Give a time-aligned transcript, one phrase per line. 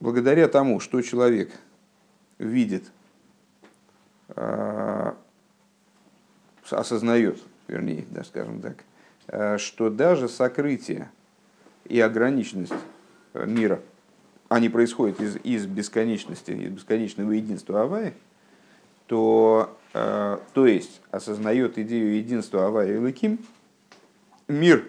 [0.00, 1.52] благодаря тому, что человек
[2.38, 2.90] видит,
[4.28, 5.12] э,
[6.70, 8.84] осознает, вернее, да, скажем так,
[9.28, 11.10] э, что даже сокрытие
[11.84, 12.72] и ограниченность
[13.34, 13.80] мира,
[14.48, 18.14] они происходят из, из бесконечности, из бесконечного единства Аваи,
[19.06, 23.40] то, то есть осознает идею единства Аваи и Лаким,
[24.46, 24.86] мир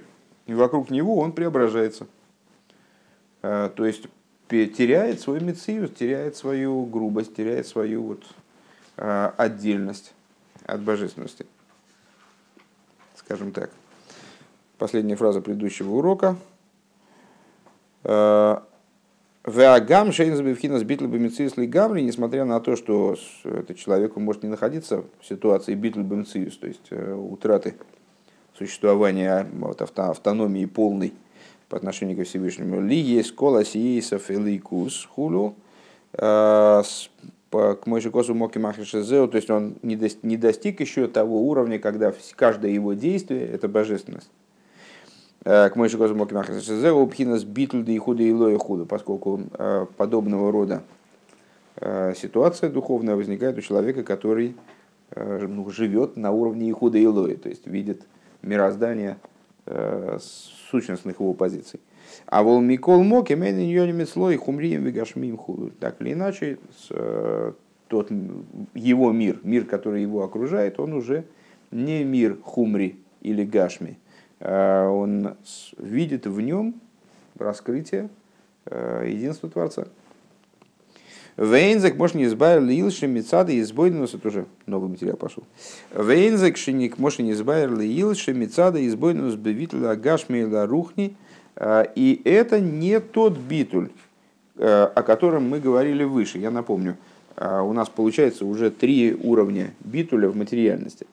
[0.47, 2.07] вокруг него, он преображается.
[3.41, 4.05] То есть
[4.51, 8.23] теряет свою мецию, теряет свою грубость, теряет свою вот,
[8.97, 10.13] а, отдельность
[10.65, 11.45] от божественности.
[13.15, 13.71] Скажем так.
[14.77, 16.35] Последняя фраза предыдущего урока.
[18.03, 18.63] А,
[19.45, 25.03] Веагам Шейнзабивхина с битл бемциус гамри, несмотря на то, что этот человек может не находиться
[25.19, 27.73] в ситуации битл бемциус, то есть э, утраты
[28.55, 31.13] существования вот, автономии полной,
[31.71, 32.81] по отношению ко Всевышнему.
[32.81, 35.55] Ли есть кола сиесов элейкус хулу
[36.13, 36.83] э,
[37.49, 42.93] к Мойшикосу Моки Махришезеу, то есть он не достиг еще того уровня, когда каждое его
[42.93, 44.29] действие– это божественность.
[45.45, 49.85] Э, к Мойшикосу Моки Махришезеу пхинас битл да и худа и лоя худа, поскольку э,
[49.95, 50.83] подобного рода
[52.15, 54.55] ситуация духовная возникает у человека, который
[55.15, 58.03] ну, живет на уровне Ихуда и Лои, то есть видит
[58.43, 59.17] мироздание
[60.69, 61.79] сущностных его позиций.
[62.25, 65.71] А вол Микол Мок имен слой хумрием вигашмим худу.
[65.79, 66.57] Так или иначе,
[66.89, 67.53] э,
[67.87, 68.09] тот
[68.73, 71.25] его мир, мир, который его окружает, он уже
[71.71, 73.97] не мир хумри или гашми.
[74.39, 75.35] А он
[75.77, 76.75] видит в нем
[77.37, 78.09] раскрытие
[78.65, 79.87] э, единства Творца.
[81.37, 85.43] Вейнзек может не избавил Илши Мицада избойнус, это уже новый материал пошел.
[85.95, 91.15] Вейнзек шиник может не избавил Илши Мицада избойнус бевитля Гашмейла Рухни.
[91.55, 93.89] А, и это не тот битуль,
[94.55, 96.37] э, о котором мы говорили выше.
[96.39, 96.97] Я напомню,
[97.35, 101.07] а, у нас получается уже три уровня битуля в материальности.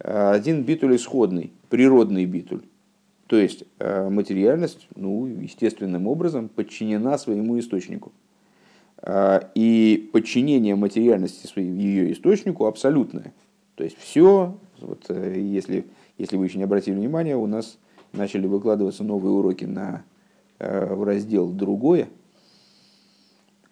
[0.00, 2.62] А, один битуль исходный, природный битуль.
[3.26, 8.10] То есть материальность, ну, естественным образом подчинена своему источнику.
[9.00, 13.32] А, и подчинение материальности ее источнику абсолютное.
[13.76, 15.86] То есть все, вот, э, если,
[16.18, 17.78] если вы еще не обратили внимания, у нас
[18.12, 20.02] начали выкладываться новые уроки на
[20.58, 22.08] э, в раздел «Другое»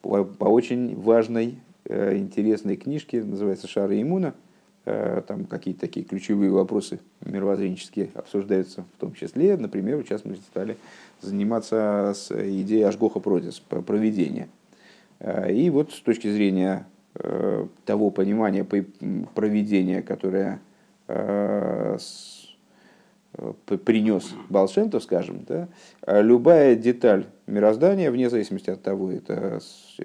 [0.00, 4.34] по, по очень важной, э, интересной книжке, называется «Шара иммуна».
[4.84, 9.56] Там какие-то такие ключевые вопросы мировоззренческие обсуждаются в том числе.
[9.56, 10.76] Например, сейчас мы стали
[11.20, 14.55] заниматься с идеей Ашгоха Продис, проведения– Э,
[15.20, 18.64] и вот с точки зрения э, того понимания
[19.34, 20.60] проведения, которое
[21.08, 21.98] э,
[23.84, 25.68] принес Балшемтов, скажем, да,
[26.06, 29.60] любая деталь мироздания, вне зависимости от того, это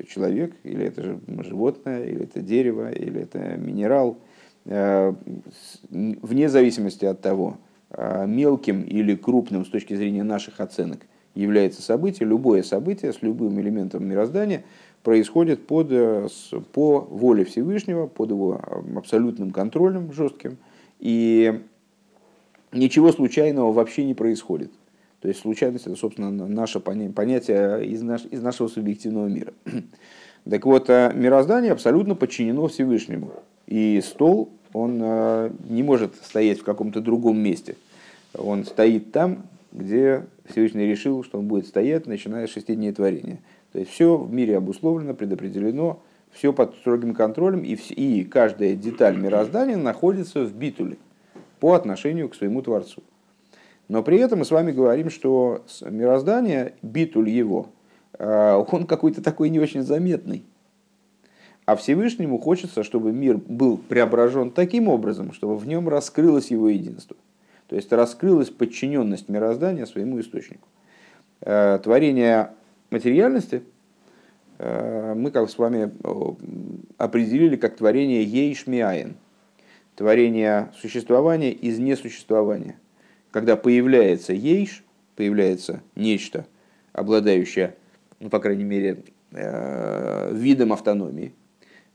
[0.08, 4.18] человек, или это животное, или это дерево, или это минерал,
[4.66, 7.58] вне зависимости от того,
[7.98, 11.00] мелким или крупным с точки зрения наших оценок
[11.34, 14.66] является событие, любое событие с любым элементом мироздания–
[15.04, 16.28] происходит под, э,
[16.74, 20.58] по воле Всевышнего, под его э, абсолютным контролем жестким,
[21.00, 21.62] и
[22.72, 24.72] ничего случайного вообще не происходит.
[25.22, 29.54] То есть случайность это, собственно, наше понятие из, наш, из нашего субъективного мира.
[30.50, 33.32] Так вот, э, мироздание абсолютно подчинено Всевышнему.
[33.68, 34.98] И стол, он
[35.70, 37.76] не может стоять в каком-то другом месте.
[38.34, 43.40] Он стоит там, где Всевышний решил, что он будет стоять, начиная с шести дней творения.
[43.72, 46.02] То есть все в мире обусловлено, предопределено,
[46.32, 50.98] все под строгим контролем, и, и каждая деталь мироздания находится в битуле
[51.60, 53.04] по отношению к своему Творцу.
[53.88, 57.68] Но при этом мы с вами говорим, что мироздание, битуль его,
[58.18, 60.46] а, он какой-то такой не очень заметный.
[61.66, 67.16] А Всевышнему хочется, чтобы мир был преображен таким образом, чтобы в нем раскрылось его единство.
[67.68, 70.68] То есть раскрылась подчиненность мироздания своему источнику.
[71.42, 72.52] Э, творение
[72.92, 73.64] материальности
[74.60, 75.92] э, мы как с вами
[76.98, 79.16] определили как творение ейшмиаин,
[79.96, 82.76] творение существования из несуществования.
[83.32, 84.84] Когда появляется ейш,
[85.16, 86.46] появляется нечто,
[86.94, 87.76] обладающее,
[88.20, 91.34] ну, по крайней мере, э, видом автономии,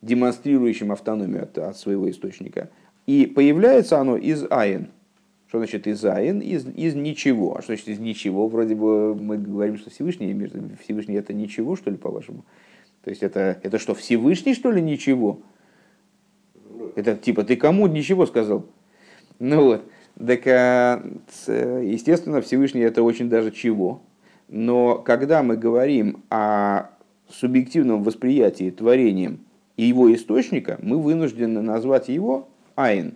[0.02, 2.70] демонстрирующим автономию от, от своего источника.
[3.06, 4.88] И появляется оно из айн,
[5.48, 6.40] что значит из Айн?
[6.40, 7.56] Из, из ничего.
[7.56, 8.48] А что значит из ничего?
[8.48, 10.34] Вроде бы мы говорим, что Всевышний,
[10.82, 12.44] Всевышний это ничего, что ли, по-вашему?
[13.04, 15.40] То есть это, это что, Всевышний, что ли, ничего?
[16.96, 18.66] Это типа, ты кому ничего сказал?
[19.38, 19.84] Ну вот.
[20.18, 21.04] Так, а,
[21.46, 24.02] естественно, Всевышний это очень даже чего.
[24.48, 26.90] Но когда мы говорим о
[27.28, 29.40] субъективном восприятии творением
[29.76, 33.14] и его источника, мы вынуждены назвать его айн.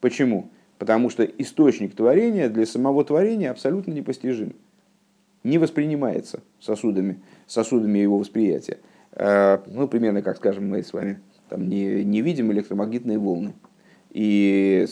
[0.00, 0.50] Почему?
[0.78, 4.54] Потому что источник творения для самого творения абсолютно непостижим.
[5.42, 8.78] Не воспринимается сосудами, сосудами его восприятия.
[9.12, 13.54] Э, ну, примерно как, скажем, мы с вами там не, не видим электромагнитные волны.
[14.10, 14.86] И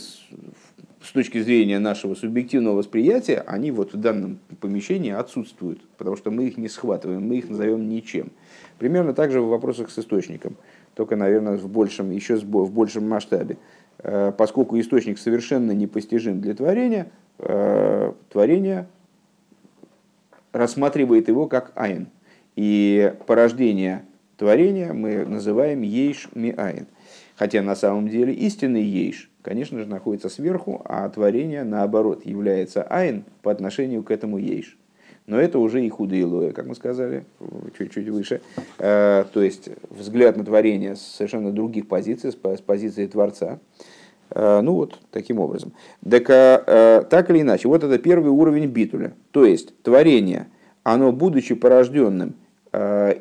[1.04, 6.46] с точки зрения нашего субъективного восприятия, они вот в данном помещении отсутствуют, потому что мы
[6.46, 8.32] их не схватываем, мы их назовем ничем.
[8.78, 10.56] Примерно так же в вопросах с источником,
[10.94, 13.58] только, наверное, в большем, еще в большем масштабе.
[13.98, 18.86] Э, поскольку источник совершенно непостижим для творения, э, творение
[20.52, 22.08] рассматривает его как айн.
[22.56, 24.04] И порождение
[24.36, 26.86] творения мы называем ейш ми айн.
[27.36, 33.24] Хотя на самом деле истинный ейш, конечно же, находится сверху, а творение, наоборот, является айн
[33.42, 34.78] по отношению к этому ейш.
[35.26, 35.90] Но это уже и
[36.22, 37.24] лоя, как мы сказали,
[37.78, 38.42] чуть-чуть выше.
[38.78, 43.58] Э, то есть взгляд на творение с совершенно других позиций, с позиции Творца.
[44.30, 45.72] Э, ну вот, таким образом.
[46.02, 49.14] Так, э, так или иначе, вот это первый уровень битуля.
[49.30, 50.48] То есть творение,
[50.82, 52.34] оно, будучи порожденным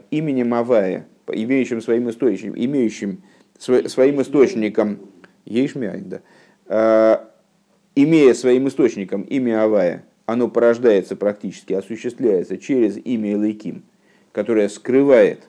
[0.10, 3.22] именем Авая, имеющим своим источником, имеющим
[3.60, 4.98] своим источником,
[5.46, 6.20] Ейшмиайн,
[6.68, 7.30] да,
[7.96, 13.84] имея своим источником имя Авая, оно порождается практически, осуществляется через имя Элейким,
[14.32, 15.48] которое скрывает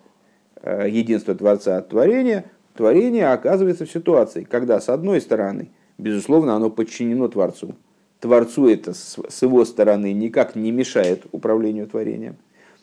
[0.62, 2.44] э, единство Творца от творения,
[2.74, 7.76] творение оказывается в ситуации, когда, с одной стороны, безусловно, оно подчинено Творцу.
[8.20, 12.36] Творцу это с его стороны никак не мешает управлению творением.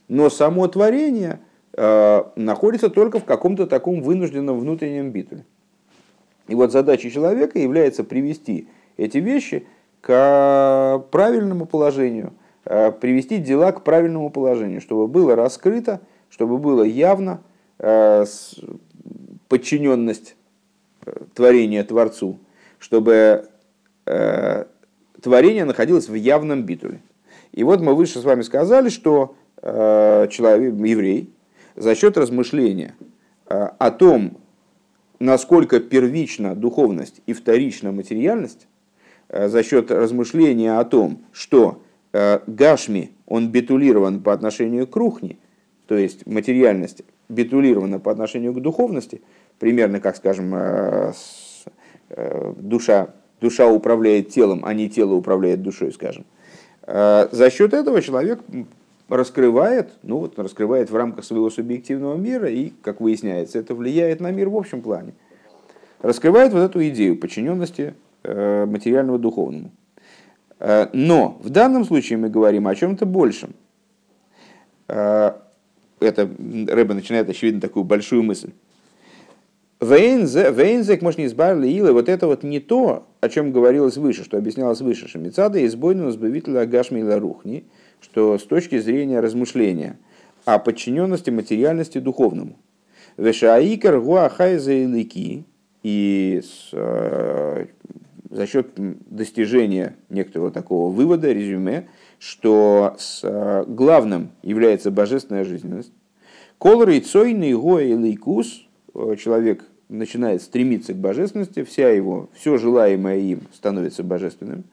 [0.07, 1.39] Но само творение
[1.73, 5.45] э, находится только в каком-то таком вынужденном внутреннем битуле.
[6.47, 8.67] И вот задача человека является привести
[8.97, 9.65] эти вещи
[10.01, 12.33] к правильному положению,
[12.65, 17.41] э, привести дела к правильному положению, чтобы было раскрыто, чтобы было явно
[17.77, 18.25] э,
[19.47, 20.35] подчиненность
[21.05, 22.39] э, творения Творцу,
[22.79, 23.47] чтобы
[25.21, 27.01] творение находилось в явном битуле.
[27.51, 31.31] И вот мы выше с вами сказали, что человек, еврей,
[31.75, 32.95] за счет размышления
[33.45, 34.37] о том,
[35.19, 38.70] насколько первична духовность и вторична материальность, Э,
[39.31, 41.81] за счет размышления о том, что
[42.11, 45.39] э, Гашми, он битулирован по отношению к Рухни,
[45.87, 49.21] то есть материальность битулирована по отношению к духовности,
[49.57, 51.13] примерно как, скажем, э,
[52.57, 56.25] душа, душа управляет телом, а не тело управляет душой, скажем.
[56.85, 58.41] За счет этого человек
[59.07, 64.31] раскрывает, ну вот раскрывает в рамках своего субъективного мира, и, как выясняется, это влияет на
[64.31, 65.13] мир в общем плане.
[66.01, 69.71] Раскрывает вот эту идею подчиненности Э, материального духовному.
[70.61, 73.55] Э, но в данном случае мы говорим о чем-то большем.
[74.87, 75.33] Э,
[75.99, 76.29] это
[76.67, 78.51] Рэба начинает, очевидно, такую большую мысль.
[79.79, 84.37] Вейнзек, может, не избавили Илы, вот это вот не то, о чем говорилось выше, что
[84.37, 87.65] объяснялось выше, что Мецада избойного сбавителя Агашми Рухни,
[87.99, 89.97] что с точки зрения размышления
[90.45, 92.57] о подчиненности материальности духовному.
[93.17, 95.45] Вешаикар гуахайза илики,
[95.81, 96.41] и
[98.31, 101.87] за счет достижения некоторого такого вывода, резюме,
[102.17, 105.91] что с, э, главным является божественная жизненность.
[106.57, 113.41] Кол рейцойный гоя лейкус, э, человек начинает стремиться к божественности, вся его, все желаемое им
[113.53, 114.63] становится божественным.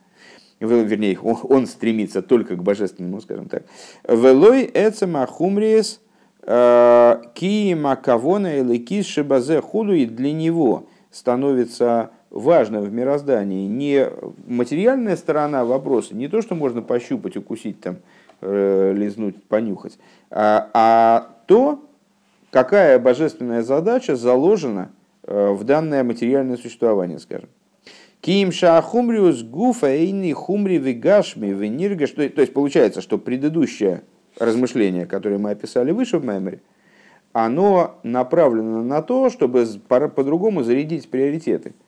[0.61, 3.63] Вернее, он, он стремится только к божественному, скажем так.
[4.07, 5.99] Велой эцема хумриес
[6.43, 14.07] э, киима кавона или кис шибазе худу, и для него становится важно в мироздании не
[14.47, 17.97] материальная сторона вопроса, не то, что можно пощупать, укусить, там,
[18.41, 19.97] э, лизнуть, понюхать,
[20.29, 21.83] а, а то,
[22.51, 24.91] какая божественная задача заложена
[25.23, 27.49] э, в данное материальное существование, скажем.
[28.21, 32.11] Ким шахумриус гуфа эйни хумри вигашми вениргаш.
[32.11, 34.03] То есть получается, что предыдущее
[34.37, 36.59] размышление, которое мы описали выше в Меморе,
[37.31, 41.73] оно направлено на то, чтобы по-другому зарядить приоритеты–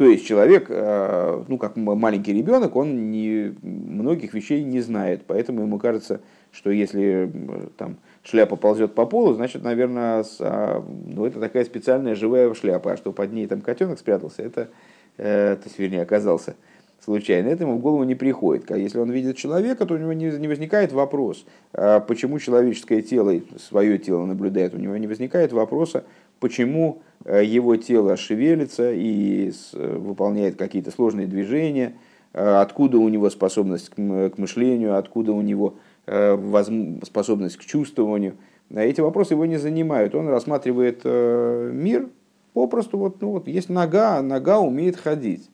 [0.00, 5.60] то есть человек, э, ну как маленький ребенок, он не, многих вещей не знает, поэтому
[5.60, 7.30] ему кажется, что если
[7.76, 12.92] там, шляпа ползет по полу, значит, наверное, с, а, ну, это такая специальная живая шляпа,
[12.92, 14.70] а что под ней там котенок спрятался, это,
[15.18, 16.56] э, то есть, вернее, оказался
[17.04, 18.70] случайно, это ему в голову не приходит.
[18.70, 23.02] А если он видит человека, то у него не, не возникает вопрос, а почему человеческое
[23.02, 26.04] тело, свое тело наблюдает, у него не возникает вопроса,
[26.40, 31.94] почему э, его тело шевелится и выполняет какие-то сложные движения,
[32.32, 35.74] э, откуда у него способность к мышлению, откуда у него
[36.06, 38.36] э, способность к чувствованию.
[38.74, 40.14] эти вопросы его не занимают.
[40.14, 42.08] Он рассматривает мир
[42.54, 45.48] попросту, вот, ну, вот есть нога, нога умеет ходить.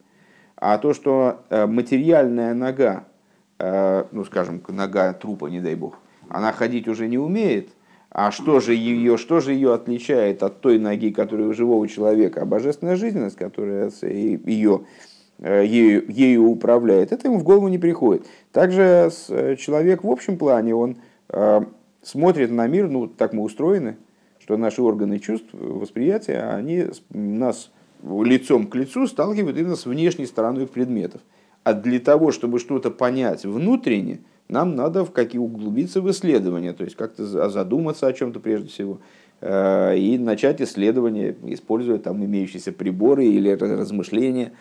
[0.56, 3.04] А то, что материальная нога,
[3.58, 5.98] ну, скажем, нога трупа, не дай бог,
[6.30, 7.68] она ходить уже не умеет,
[8.10, 12.42] а что же ее, что же ее отличает от той ноги, которая у живого человека,
[12.42, 14.82] а божественная жизненность, которая ее,
[15.38, 18.26] э, ею, ею управляет, это ему в голову не приходит.
[18.52, 20.96] Также э, человек в общем плане, он
[21.28, 21.60] э,
[22.02, 23.96] смотрит на мир, ну так мы устроены,
[24.38, 27.72] что наши органы чувств, восприятия, они нас
[28.02, 31.20] лицом к лицу сталкивают именно с внешней стороной предметов.
[31.64, 36.84] А для того, чтобы что-то понять внутренне, нам надо в какие углубиться в исследования, то
[36.84, 39.00] есть как-то задуматься о чем-то прежде всего
[39.40, 44.52] э, и начать исследование, используя там имеющиеся приборы или размышления,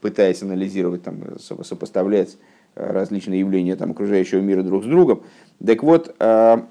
[0.00, 2.36] пытаясь анализировать, там, сопоставлять
[2.74, 5.22] э, различные явления там, окружающего мира друг с другом.
[5.64, 6.66] Так вот, э,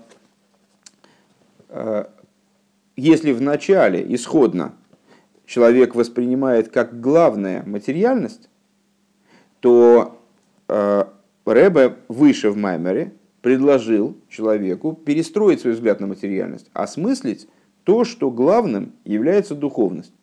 [2.95, 4.73] если в начале исходно
[5.47, 8.49] человек воспринимает как главная материальность,
[9.61, 10.17] то
[11.49, 17.47] Рэбе выше в Маймере предложил человеку перестроить свой взгляд на материальность, осмыслить
[17.83, 20.13] то, что главным является духовность.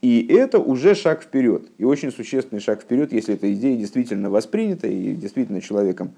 [0.00, 1.70] И это уже шаг вперед.
[1.78, 6.12] И очень существенный шаг вперед, если эта идея действительно воспринята и действительно человеком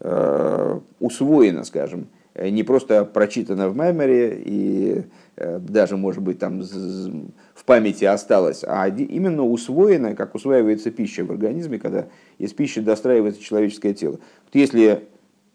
[0.00, 5.02] э, усвоена, скажем, не просто прочитано в меморе и
[5.36, 11.30] э, даже, может быть, там в памяти осталось, а именно усвоено, как усваивается пища в
[11.30, 12.06] организме, когда
[12.38, 14.12] из пищи достраивается человеческое тело.
[14.44, 15.04] Вот если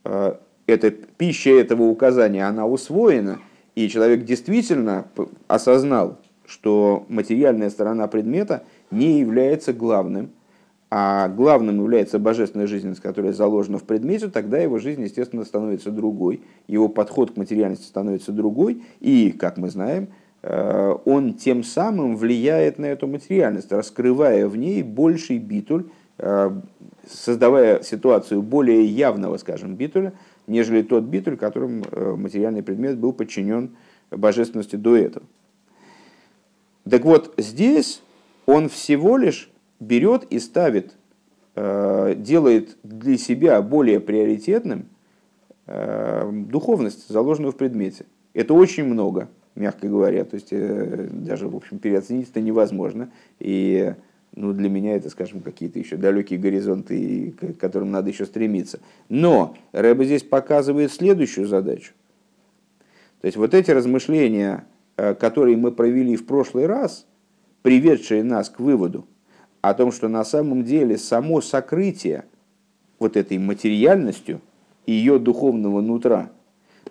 [0.03, 0.34] э,
[0.68, 3.39] эта пища этого указания, она усвоена,
[3.75, 5.08] и человек действительно
[5.48, 10.32] осознал, что материальная сторона предмета не является главным–
[10.95, 16.43] а главным является божественная жизненность, которая заложена в предмете, тогда его жизнь, естественно, становится другой,
[16.67, 20.09] его подход к материальности становится другой, и, как мы знаем,
[20.43, 25.85] э, он тем самым влияет на эту материальность, раскрывая в ней больший битуль,
[26.19, 26.51] э,
[27.07, 30.13] создавая ситуацию более явного, скажем, битуля,
[30.45, 33.71] нежели тот битуль, которым э, материальный предмет был подчинен
[34.12, 35.25] божественности до этого.
[36.88, 38.03] Так вот, здесь
[38.45, 39.50] он всего лишь
[39.84, 40.94] берет и ставит,
[41.56, 44.88] э, делает для себя более приоритетным
[45.68, 48.06] э, духовность, заложенную в предмете.
[48.34, 50.25] Это очень много, мягко говоря.
[50.25, 53.12] То есть э, даже, в общем, переоценить это невозможно.
[53.40, 53.94] И
[54.36, 58.80] ну, для меня это, скажем, какие-то еще далекие горизонты, к которым надо еще стремиться.
[59.10, 61.94] Но Рэба здесь показывает следующую задачу.
[63.22, 67.06] То есть вот эти размышления, которые мы провели в прошлый раз,
[67.62, 69.06] приведшие нас к выводу,
[69.63, 72.25] о том, что на самом деле само сокрытие
[73.00, 74.41] вот этой материальностью
[74.86, 76.32] ее духовного нутра,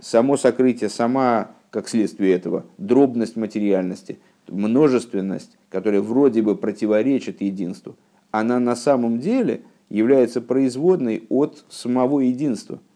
[0.01, 7.95] само сокрытие, сама, как следствие этого, дробность материальности, множественность, которая вроде бы противоречит единству,
[8.31, 9.61] она на самом деле
[9.91, 12.81] является производной от самого единства–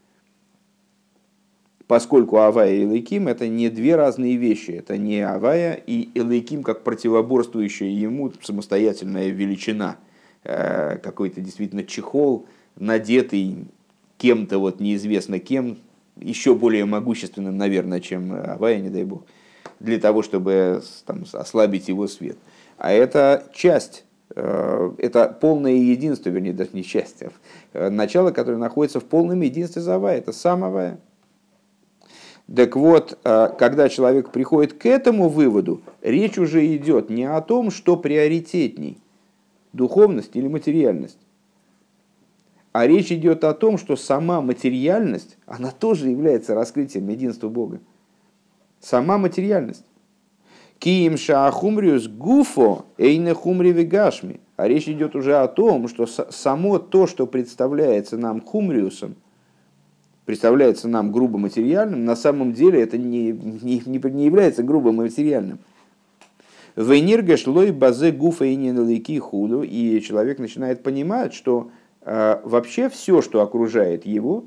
[1.87, 6.83] поскольку Авая и Элейким это не две разные вещи, это не Авая и Элейким как
[6.83, 9.97] противоборствующая ему самостоятельная величина,
[10.45, 13.66] э, какой-то действительно чехол, надетый
[14.19, 15.78] кем-то, вот неизвестно кем,
[16.16, 19.25] еще более могущественным, наверное, чем Авая, не дай бог,
[19.81, 22.38] для того, чтобы там, ослабить его свет.
[22.78, 27.31] А это часть э, это полное единство, вернее, даже не часть, а
[27.75, 30.99] э, начало, которое находится в полном единстве за Авая, это сам Авая.
[32.55, 37.71] Так вот, э, когда человек приходит к этому выводу, речь уже идет не о том,
[37.71, 38.99] что приоритетней,
[39.73, 41.19] духовность или материальность,
[42.73, 47.81] а речь идет о том, что сама материальность, она тоже является раскрытием единства Бога.
[48.81, 49.85] Сама материальность.
[50.79, 54.41] Киим шаахумриус гуфо эйне хумри вегашми.
[54.57, 59.17] А речь идет уже о том, что само то, что представляется нам хумриусом–
[60.26, 65.61] представляется нам грубо материальным, на самом деле это не, не, не является грубо материальным.
[66.76, 71.71] Шлой базе гуфа и неналики худу, и человек начинает понимать, что
[72.02, 74.45] э, вообще все, что окружает его,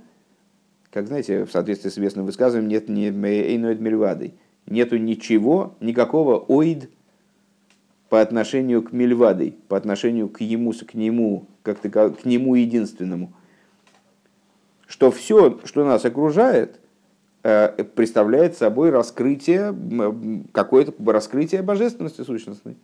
[0.91, 4.33] как знаете, в соответствии с известным высказыванием, нет ни эйноид мельвадой,
[4.67, 6.89] нету ничего, никакого оид
[8.09, 13.33] по отношению к мельвадой, по отношению к ему, к нему, как к нему единственному–
[14.89, 16.79] что все, что нас окружает,
[17.43, 19.73] э, представляет собой раскрытие,
[20.51, 22.75] какое-то раскрытие божественности сущностной.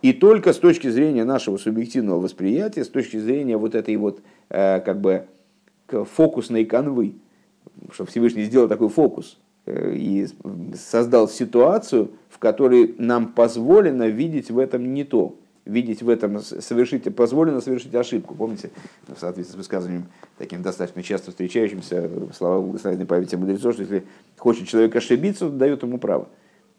[0.00, 4.80] И только с точки зрения нашего субъективного восприятия, с точки зрения вот этой вот э,
[4.80, 5.26] как бы
[5.86, 7.14] фокусной канвы,
[7.92, 10.26] что Всевышний сделал такой фокус, и
[10.74, 17.14] создал ситуацию, в которой нам позволено видеть в этом не то, видеть в этом, совершить,
[17.14, 18.34] позволено совершить ошибку.
[18.34, 18.70] Помните,
[19.06, 20.06] в соответствии с высказыванием,
[20.38, 24.04] таким достаточно часто встречающимся, слова благословенной памяти мудрецов, что если
[24.36, 26.28] хочет человек ошибиться, то дает ему право.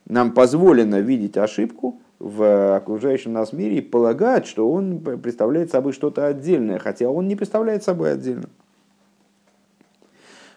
[0.07, 6.27] Нам позволено видеть ошибку в окружающем нас мире и полагать, что он представляет собой что-то
[6.27, 8.49] отдельное, хотя он не представляет собой отдельно.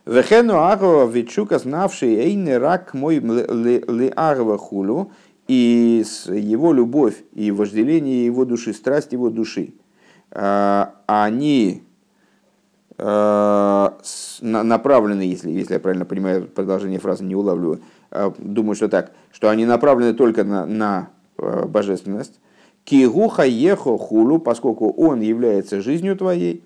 [0.04, 5.12] Вехену агова вичука знавший эйны рак мой ли агова хулу,
[5.48, 9.72] и его любовь и вожделение его души, страсть его души,
[10.30, 11.84] а, они
[12.98, 13.98] а,
[14.42, 19.48] направлены, если, если я правильно понимаю, продолжение фразы не улавливаю, а, думаю, что так, что
[19.48, 22.40] они направлены только на, на божественность.
[22.84, 26.64] Кигуха ехо хулу, поскольку он является жизнью твоей,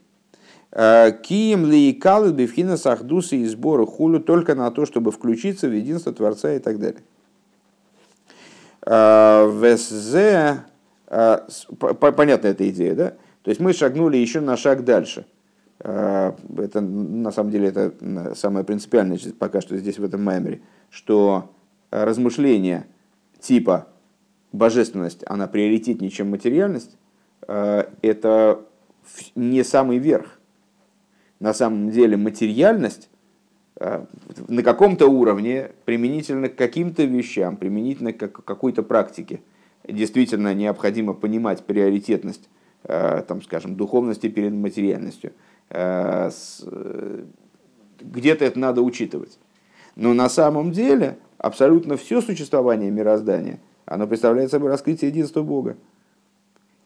[0.73, 6.15] Кием ли калы бифхина сахдусы и сборы хулю только на то, чтобы включиться в единство
[6.15, 7.03] Творца и так далее.
[8.85, 10.65] Везе,
[11.07, 13.11] понятна эта идея, да?
[13.43, 15.27] То есть мы шагнули еще на шаг дальше.
[15.79, 21.51] Это на самом деле это самое принципиальное пока что здесь в этом маймере, что
[21.91, 22.87] размышления
[23.41, 23.89] типа
[24.53, 26.97] божественность, она приоритетнее, чем материальность,
[27.47, 28.61] это
[29.35, 30.39] не самый верх
[31.43, 33.12] на самом деле материальность э,
[34.49, 39.41] на каком-то уровне, применительно к каким-то вещам, применительно к какой-то практике,
[39.87, 42.49] действительно необходимо понимать приоритетность,
[42.85, 45.33] э, там, скажем, духовности перед материальностью.
[45.71, 46.31] Э,
[48.01, 49.39] где-то это надо учитывать.
[49.97, 55.77] Но на самом деле абсолютно все существование мироздания, оно представляет собой раскрытие единства Бога.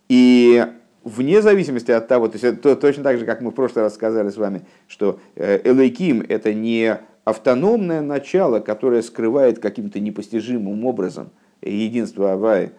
[0.09, 0.65] И
[1.07, 3.95] вне зависимости от того, то есть это точно так же, как мы в прошлый раз
[3.95, 11.31] сказали с вами, что э, Элейким– это не автономное начало, которое скрывает каким-то непостижимым образом
[11.63, 12.73] единство Аваи.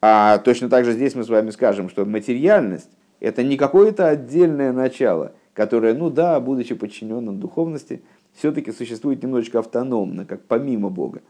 [0.00, 2.90] А точно так же здесь мы с вами скажем, что материальность–
[3.20, 10.24] это не какое-то отдельное начало, которое, ну да, будучи подчиненным духовности, все-таки существует немножечко автономно,
[10.24, 11.20] как помимо Бога.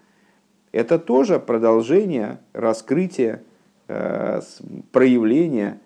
[0.71, 3.43] Это тоже продолжение раскрытия
[3.93, 4.41] Э,
[4.93, 5.81] проявление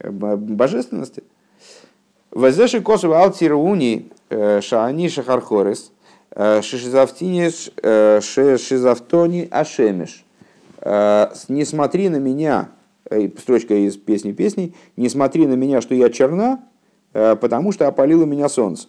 [0.00, 1.22] э, божественности.
[2.32, 5.92] Возеши косово алтируни э, шаани шахархорес
[6.34, 7.70] шизавтиниш
[8.22, 10.24] шизавтони ашемеш.
[11.48, 12.70] Не смотри на меня,
[13.38, 16.62] строчка из песни песней, не смотри на меня, что я черна,
[17.12, 18.86] потому что опалило меня солнце.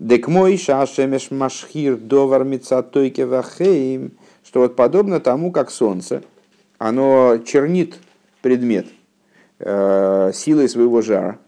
[0.00, 4.12] Дек мой шашемеш машхир довар мицатойке вахейм,
[4.44, 6.22] что вот подобно тому, как солнце–
[6.84, 7.98] оно чернит
[8.42, 8.86] предмет
[9.58, 11.38] э, силой своего жара.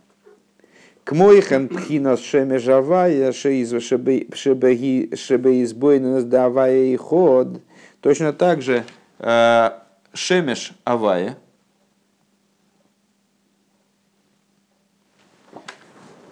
[1.05, 7.61] К моихен пхина шеме жавая шебеизбойнес давая и ход.
[8.01, 8.87] Точно так же
[9.19, 9.71] э,
[10.15, 11.37] шемеш авая.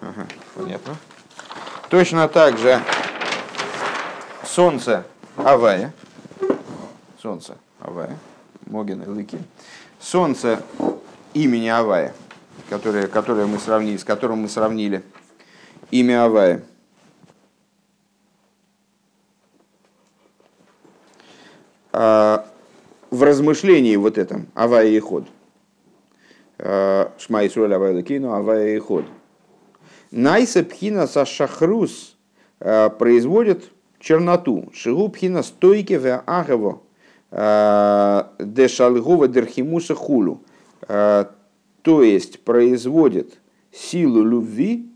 [0.01, 0.97] Ага, понятно.
[1.91, 2.81] Точно так же
[4.47, 5.05] солнце
[5.37, 5.93] авая.
[7.21, 8.17] Солнце авая.
[8.67, 9.39] Моген и Лыки.
[10.01, 10.63] Солнце
[11.33, 12.15] имени Авая,
[12.69, 15.03] которое, которое мы сравнили, с которым мы сравнили
[15.91, 16.63] имя Авая.
[21.93, 22.47] А,
[23.11, 25.27] в размышлении вот этом Авая и Ход.
[26.59, 29.05] А, Шма Исруэль Авая Лыкину, Авая и Ход.
[30.11, 32.17] Найса Пхина Сашахрус
[32.61, 34.71] а, производит черноту.
[34.73, 36.23] Шигу Пхина стойке в
[37.35, 40.41] Агаво Дешалгова Дерхимуса Хулу.
[40.87, 43.41] То есть производит
[43.73, 44.87] силу любви,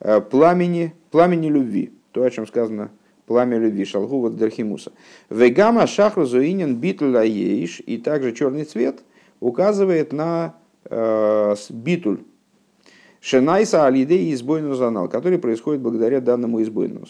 [0.00, 1.92] э, пламени, пламени любви.
[2.12, 2.90] То, о чем сказано
[3.26, 4.92] пламя любви, шалгува дерхимуса.
[5.28, 9.00] Вегама шахру зуинен битля ейш, и также черный цвет
[9.40, 12.20] указывает на э, битуль.
[13.20, 17.02] Шенайса алидей избойну занал, который происходит благодаря данному избойну.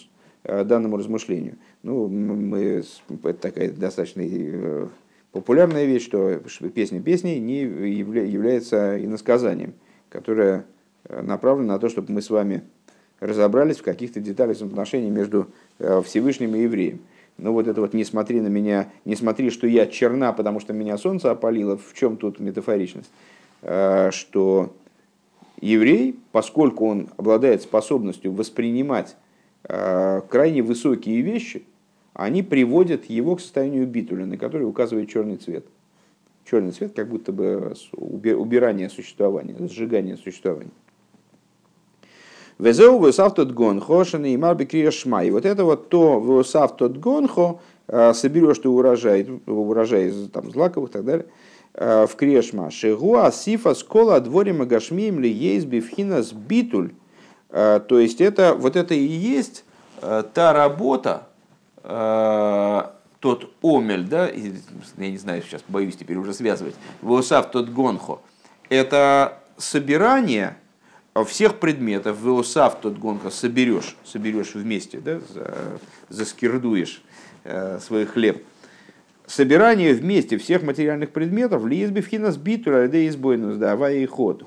[0.43, 1.57] Э, данному размышлению.
[1.81, 2.83] Ну, мы,
[3.23, 4.87] это такая достаточно э,
[5.31, 6.41] популярная вещь, что
[6.73, 9.73] песня песней не является иносказанием,
[10.09, 10.65] которое
[11.05, 12.63] э, направлено на то, чтобы мы с вами
[13.21, 16.99] разобрались в каких-то деталях взаимоотношений между Всевышним и евреем.
[17.37, 20.73] Но вот это вот «не смотри на меня, не смотри, что я черна, потому что
[20.73, 23.11] меня солнце опалило», в чем тут метафоричность?
[23.61, 24.73] Что
[25.59, 29.28] еврей, поскольку он обладает способностью воспринимать Э,
[29.69, 31.63] крайне высокие вещи,
[32.13, 35.65] они приводят его к состоянию битуля, на который указывает черный цвет.
[36.49, 40.71] Черный цвет как будто бы убирание существования, сжигание существования.
[42.59, 45.23] Везеу весав тот гонхо, и марби шма.
[45.23, 50.51] И вот это вот то весав тот гонхо, э, соберешь ты урожай, урожай из там,
[50.51, 51.25] злаковых и так далее,
[51.73, 52.69] э, в крешма.
[52.69, 56.91] Шигу асифа скола дворе магашмием ли есть бифхинас битуль.
[57.49, 59.63] Э, то есть это, вот это и есть
[60.01, 61.27] та работа,
[61.83, 68.21] тот омель, да, я не знаю, сейчас боюсь теперь уже связывать, веосав тот гонхо,
[68.69, 70.55] это собирание
[71.25, 75.19] всех предметов, веосав тот гонхо, соберешь, соберешь вместе, да,
[76.07, 77.01] заскирдуешь
[77.43, 78.43] э, свой хлеб.
[79.27, 84.43] Собирание вместе всех материальных предметов, лизби вхинас битуля, да избойнус, да, и ход.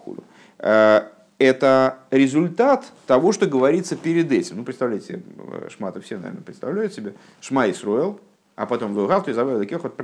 [0.58, 1.02] Э,
[1.42, 4.58] это результат того, что говорится перед этим.
[4.58, 5.22] Ну, представляете,
[5.68, 7.14] Шмата все, наверное, представляют себе.
[7.40, 8.20] Шма Исруэл,
[8.54, 9.94] а потом Вилгав, ты забыл Лекехот,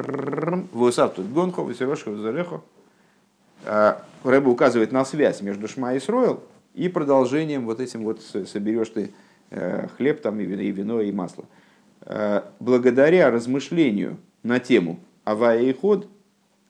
[0.72, 2.62] Вусав тут Гонхо, Васирошко, Зарехо.
[3.64, 6.42] Рэба указывает на связь между Шма и Сроил
[6.74, 9.10] и продолжением вот этим вот соберешь ты
[9.50, 11.44] э, хлеб там и вино, и вино, и масло.
[12.02, 16.08] Э, благодаря размышлению на тему Авая и Ход,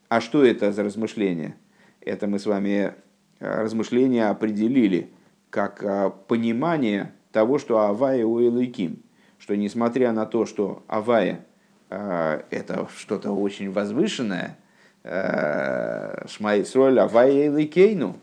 [0.08, 1.56] а что это за размышление?
[2.00, 2.94] Это мы с вами э,
[3.40, 5.10] размышления определили
[5.50, 9.02] как понимание того, что Авая у Элайким,
[9.38, 11.44] что несмотря на то, что Авая
[11.90, 14.58] Э, это что-то очень возвышенное.
[15.04, 18.18] Э, Шмайсроль Авая Кейну.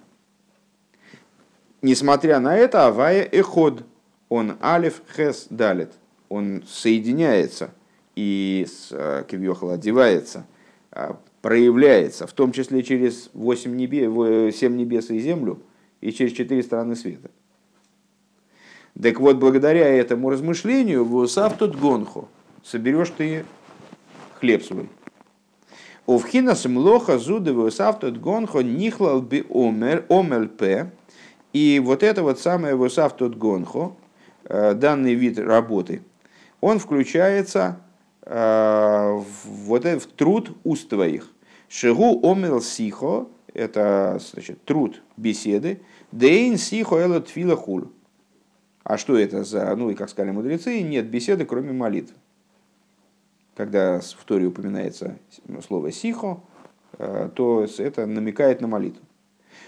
[1.82, 3.84] Несмотря на это, Авая Эход,
[4.30, 5.92] он Алиф Хес Далит,
[6.30, 7.70] он соединяется
[8.16, 10.46] и с э, Кивьохал одевается,
[11.46, 15.60] проявляется, в том числе через 8 небес, 7 небес и землю,
[16.02, 17.30] и через четыре стороны света.
[19.00, 21.28] Так вот, благодаря этому размышлению, в
[21.60, 22.30] тут гонху,
[22.64, 23.46] соберешь ты
[24.40, 24.90] хлеб свой.
[26.08, 30.90] Овхинас млоха зудовый савтот гонхо нихлал би омер омельп.
[31.54, 33.96] И вот это вот самое высавтот гонхо,
[34.46, 36.02] э, данный вид работы,
[36.60, 37.82] он включается
[38.24, 41.30] э, в, вот в труд уст твоих.
[41.78, 45.82] Шигу омел сихо, это значит, труд беседы,
[46.14, 47.92] дейн сихо эло тфила хул.
[48.86, 52.14] А что это за, ну и как сказали мудрецы, нет беседы, кроме молитв
[53.56, 55.18] когда в Торе упоминается
[55.66, 56.42] слово «сихо»,
[56.98, 59.02] э, то это намекает на молитву.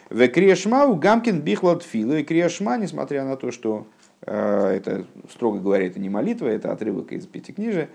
[0.10, 3.88] В Криешма у Гамкин бихлад филу, и Криешма, несмотря на то, что
[4.24, 7.90] э, это, строго говоря, это не молитва, это отрывок из Пятикнижия,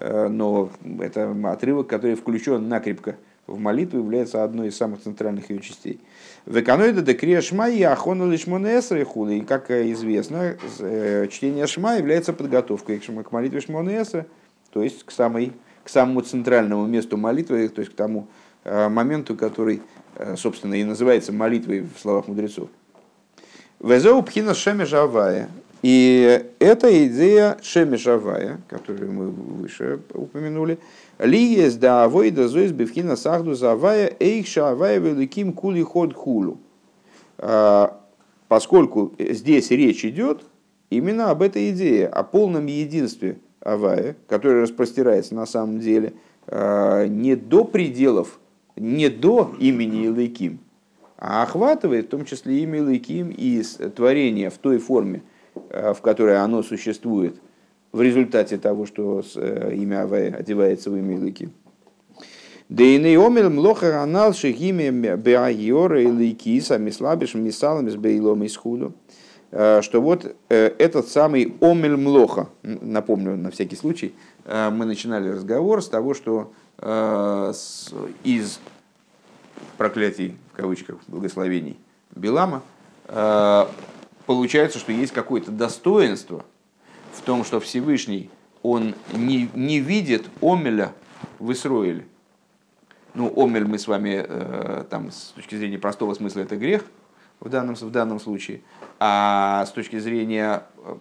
[0.00, 5.60] э, но это отрывок, который включен накрепко в молитву, является одной из самых центральных ее
[5.60, 6.00] частей.
[6.46, 10.56] В эканоида де крия шма и ахона лишмонесра и как известно,
[11.30, 14.26] чтение шма является подготовкой к молитве шмонесра,
[14.72, 15.52] то есть к, самой,
[15.84, 18.28] к самому центральному месту молитвы, то есть к тому
[18.64, 19.82] э, моменту, который,
[20.16, 22.68] э, собственно, и называется молитвой в словах мудрецов.
[23.80, 25.48] Везеу пхина шемежавая.
[25.82, 30.78] И эта идея шемежавая, которую мы выше упомянули,
[31.18, 36.58] ли есть да авойда зоис бифхина сахду завая эйх шавая великим кули ход хулу.
[37.38, 38.00] А,
[38.48, 40.44] поскольку здесь речь идет
[40.90, 46.14] именно об этой идее, о полном единстве Авая, который распростирается на самом деле
[46.46, 48.38] а, не до пределов,
[48.76, 50.60] не до имени Илайким,
[51.18, 53.62] а охватывает в том числе имя Илайким и
[53.94, 55.22] творение в той форме,
[55.70, 57.40] а, в которой оно существует
[57.92, 61.52] в результате того, что э, имя Авая одевается в имя Илайким.
[62.68, 68.92] Дейный омел млоха ранал шехиме беайора илайкиса мислабиш мисалам с бейлом из худу.
[69.52, 75.82] Э, что вот э, этот самый Омель Млоха, напомню на всякий случай, мы начинали разговор
[75.82, 76.52] с того, что
[78.22, 78.60] из
[79.76, 81.78] проклятий, в кавычках, благословений
[82.14, 82.62] Белама,
[84.26, 86.44] получается, что есть какое-то достоинство
[87.16, 88.30] в том, что Всевышний,
[88.62, 90.92] он не, не видит Омеля
[91.38, 92.06] в Исроиле.
[93.14, 94.26] Ну, Омель мы с вами,
[94.90, 96.84] там, с точки зрения простого смысла, это грех–
[97.40, 98.60] в данном, в данном случае.
[98.98, 100.96] А с точки зрения э,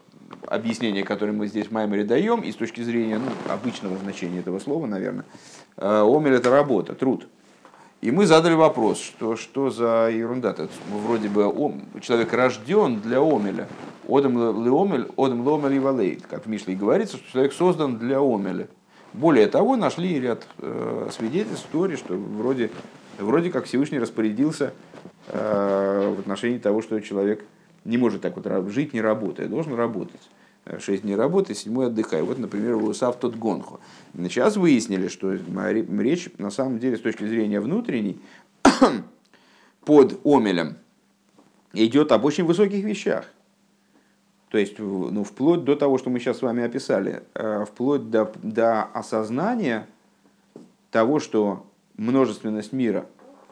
[0.48, 4.60] объяснения, которое мы здесь в Маймере даем, и с точки зрения ну, обычного значения этого
[4.60, 5.26] слова, наверное,
[5.78, 7.28] э, омель– это работа, труд.
[8.02, 10.70] И мы задали вопрос, что, что за ерунда -то?
[10.92, 13.68] Вроде бы ом, человек рожден для омеля.
[14.08, 16.26] Одам леомель, одам леомель и валейт.
[16.28, 18.68] Как в Мишле говорится, что человек создан для омеля.
[19.14, 22.70] Более того, нашли ряд э, свидетельств в что вроде,
[23.18, 24.74] вроде как Всевышний распорядился
[25.28, 27.44] Э, в отношении того, что человек
[27.84, 30.22] не может так вот жить, не работая, должен работать.
[30.66, 32.22] Э, шесть дней работы, седьмой отдыхай.
[32.24, 33.80] Вот, например, Лусав тот гонху.
[34.16, 38.20] Сейчас выяснили, что речь на самом деле с точки зрения внутренней
[39.86, 40.78] под омелем
[41.74, 43.26] идет об очень высоких вещах.
[44.50, 47.24] то есть ну, вплоть до того, что мы сейчас с вами описали,
[47.68, 49.88] вплоть до, до осознания
[50.90, 53.06] того, что множественность мира,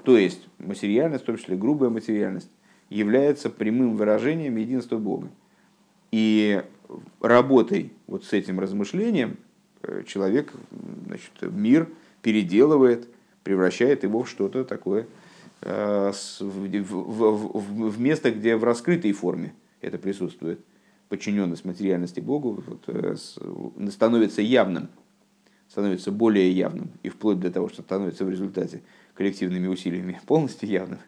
[0.03, 2.49] то есть материальность, в том числе грубая материальность,
[2.89, 5.29] является прямым выражением единства Бога.
[6.11, 6.63] И
[7.21, 9.37] работой вот с этим размышлением
[9.81, 10.51] э, человек
[11.07, 11.89] значит, мир
[12.21, 13.07] переделывает,
[13.43, 15.07] превращает его в что-то такое,
[15.61, 20.59] э, в место, где в раскрытой форме это присутствует.
[21.09, 23.15] Подчиненность материальности Богу вот, э,
[23.89, 24.89] становится явным,
[25.69, 28.81] становится более явным, и вплоть до того, что становится в результате
[29.13, 30.99] коллективными усилиями полностью явным.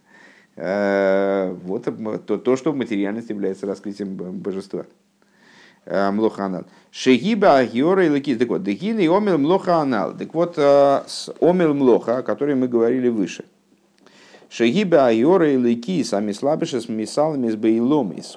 [0.58, 1.84] Вот
[2.26, 4.86] то, то, что материальность является раскрытием божества.
[5.86, 6.64] Э, млоханал.
[6.90, 8.40] Шегиба агиора и лакиз.
[8.40, 10.18] Так вот, дегин и омел млоханал.
[10.18, 13.46] Так вот, э, с омел млоха, о которой мы говорили выше.
[14.50, 18.36] Шегиба агиора и лакиз, а мислабиша с мисалами с бейлом из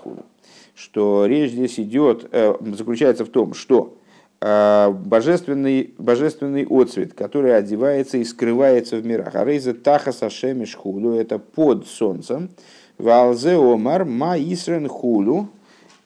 [0.74, 3.94] Что речь здесь идет, э, заключается в том, что
[4.40, 9.34] божественный, божественный отцвет, который одевается и скрывается в мирах.
[9.34, 12.50] А рейза таха сашеми шхулу, это под солнцем.
[12.98, 15.48] Валзе омар ма исрен хулу,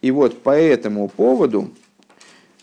[0.03, 1.71] и вот по этому поводу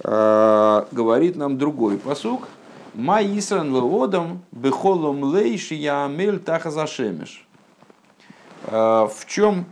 [0.04, 2.50] э, говорит нам другой посук.
[2.94, 7.48] Ма исран леводом бехолом лейши яамель тахазашемеш.
[8.66, 9.66] Э, в чем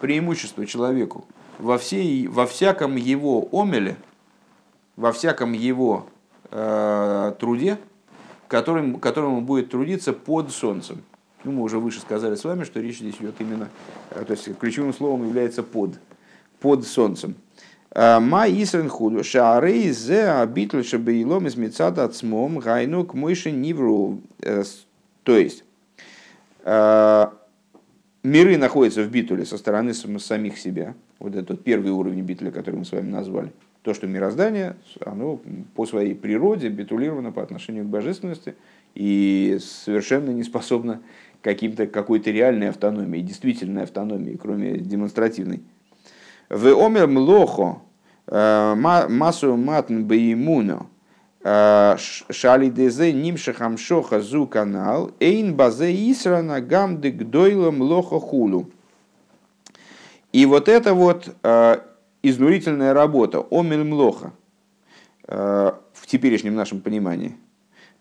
[0.00, 1.24] преимущество человеку?
[1.58, 3.96] Во, всей, во всяком его омеле,
[4.96, 6.06] во всяком его
[6.52, 7.78] э, труде,
[8.46, 11.02] которым, которым он будет трудиться под солнцем.
[11.42, 13.68] Ну, мы уже выше сказали с вами, что речь здесь идет именно,
[14.10, 15.98] э, то есть ключевым словом является под
[16.64, 17.34] под солнцем.
[17.90, 24.22] А, ма исрен худу, шаарей зе абитль шабеилом из мецада ацмом гайну к мойши нивру.
[24.40, 24.64] Э,
[25.24, 25.62] то есть,
[26.64, 27.34] а,
[28.22, 30.94] миры находятся в битуле со стороны самих себя.
[31.18, 33.52] Вот этот первый уровень битуля, который мы с вами назвали.
[33.82, 34.74] То, что мироздание,
[35.04, 35.38] оно
[35.74, 38.54] по своей природе битулировано по отношению к божественности
[38.94, 41.02] и совершенно не способно
[41.42, 45.60] каким-то, какой-то реальной автономии, действительной автономии, кроме демонстративной.
[46.48, 47.78] В омер млохо
[48.26, 48.74] э,
[49.08, 50.86] массу матн беймуно
[51.42, 58.70] э, шали дезе нимшахам шоха зу канал эйн базе исрана гамды гдойла млохо хулу.
[60.32, 61.76] И вот это вот э,
[62.22, 64.32] изнурительная работа, омель млоха,
[65.26, 67.34] в теперешнем нашем понимании.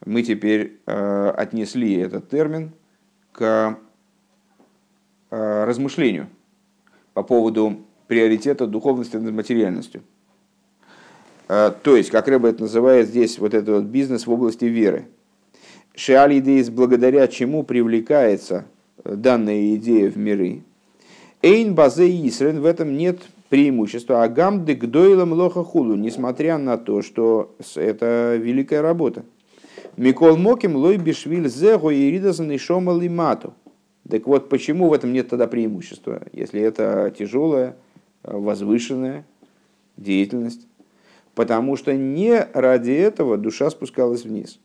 [0.05, 2.73] Мы теперь отнесли этот термин
[3.31, 3.77] к
[5.29, 6.27] размышлению
[7.13, 10.01] по поводу приоритета духовности над материальностью.
[11.47, 15.05] А, то есть, как Рэбе это называет здесь, вот этот вот бизнес в области веры.
[15.95, 18.65] Шиалидейс, благодаря чему привлекается
[19.03, 20.63] э, данная идея в миры.
[21.41, 24.23] Эйн базе Исрен, в этом нет преимущества.
[24.23, 29.23] Агам дегдойлам лоха хулу, несмотря на то, что это великая работа.
[29.97, 33.53] Микол Моким лой бишвиль зего и ридасан и шома лимату.
[34.09, 37.75] Так вот, почему в этом нет тогда преимущества, если это тяжелая,
[38.23, 39.25] возвышенная
[39.97, 40.67] деятельность,
[41.35, 44.59] потому что не ради этого душа спускалась вниз.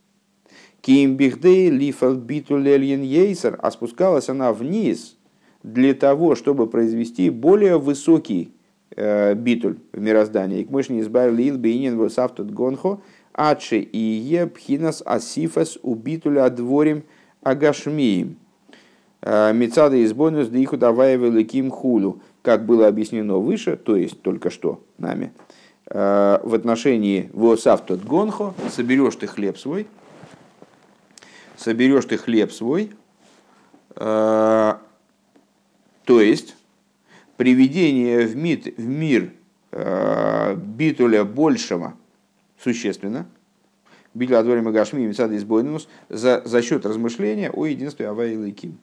[0.81, 5.17] Кимбихдей лифал биту ейсер, а спускалась она вниз
[5.63, 8.53] для того, чтобы произвести более высокий
[8.97, 10.63] э, битуль в мироздании.
[10.63, 13.01] К мышни избавили илбейнин высавтут гонхо,
[13.33, 17.03] аче и е пхинас асифас у битуля дворим
[17.43, 18.37] агашмиим.
[19.21, 24.83] Э, Мецада избонус диху давай великим хулю как было объяснено выше, то есть только что
[24.99, 25.33] нами,
[25.87, 29.87] э, в отношении «Восав тот гонхо» соберешь ты хлеб свой,
[31.57, 32.93] соберешь ты хлеб свой,
[33.97, 34.75] э,
[36.05, 36.57] то есть
[37.37, 39.33] приведение в, мир, в мир
[39.73, 41.95] э, битуля большего
[42.63, 43.27] существенно,
[44.15, 45.39] битуля дворим Гашми и Мисада
[46.09, 48.79] за, за счет размышления о единстве Авай и Лейким.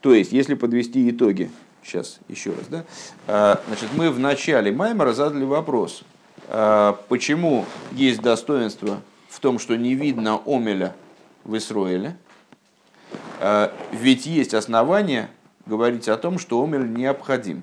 [0.00, 1.50] То есть, если подвести итоги
[1.86, 2.66] Сейчас еще раз.
[2.68, 2.84] Да?
[3.28, 6.02] А, значит, мы в начале Маймера задали вопрос,
[6.48, 10.96] а, почему есть достоинство в том, что не видно Омеля
[11.44, 12.16] в Исроиле,
[13.40, 15.30] а, ведь есть основания
[15.64, 17.62] говорить о том, что Омель необходим.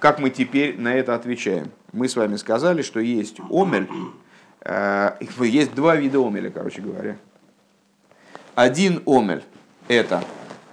[0.00, 1.70] Как мы теперь на это отвечаем?
[1.92, 3.88] Мы с вами сказали, что есть Омель,
[5.40, 7.16] есть два вида Омеля, короче говоря.
[8.54, 9.44] Один Омель–
[9.88, 10.24] это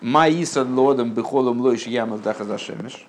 [0.01, 3.07] Маисад лодом бехолом лойш ямов дахазашемеш.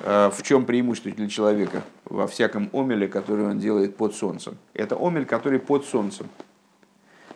[0.00, 4.56] Э, в чем преимущество для человека во всяком омеле, который он делает под солнцем?
[4.74, 6.28] Это омель, который под солнцем.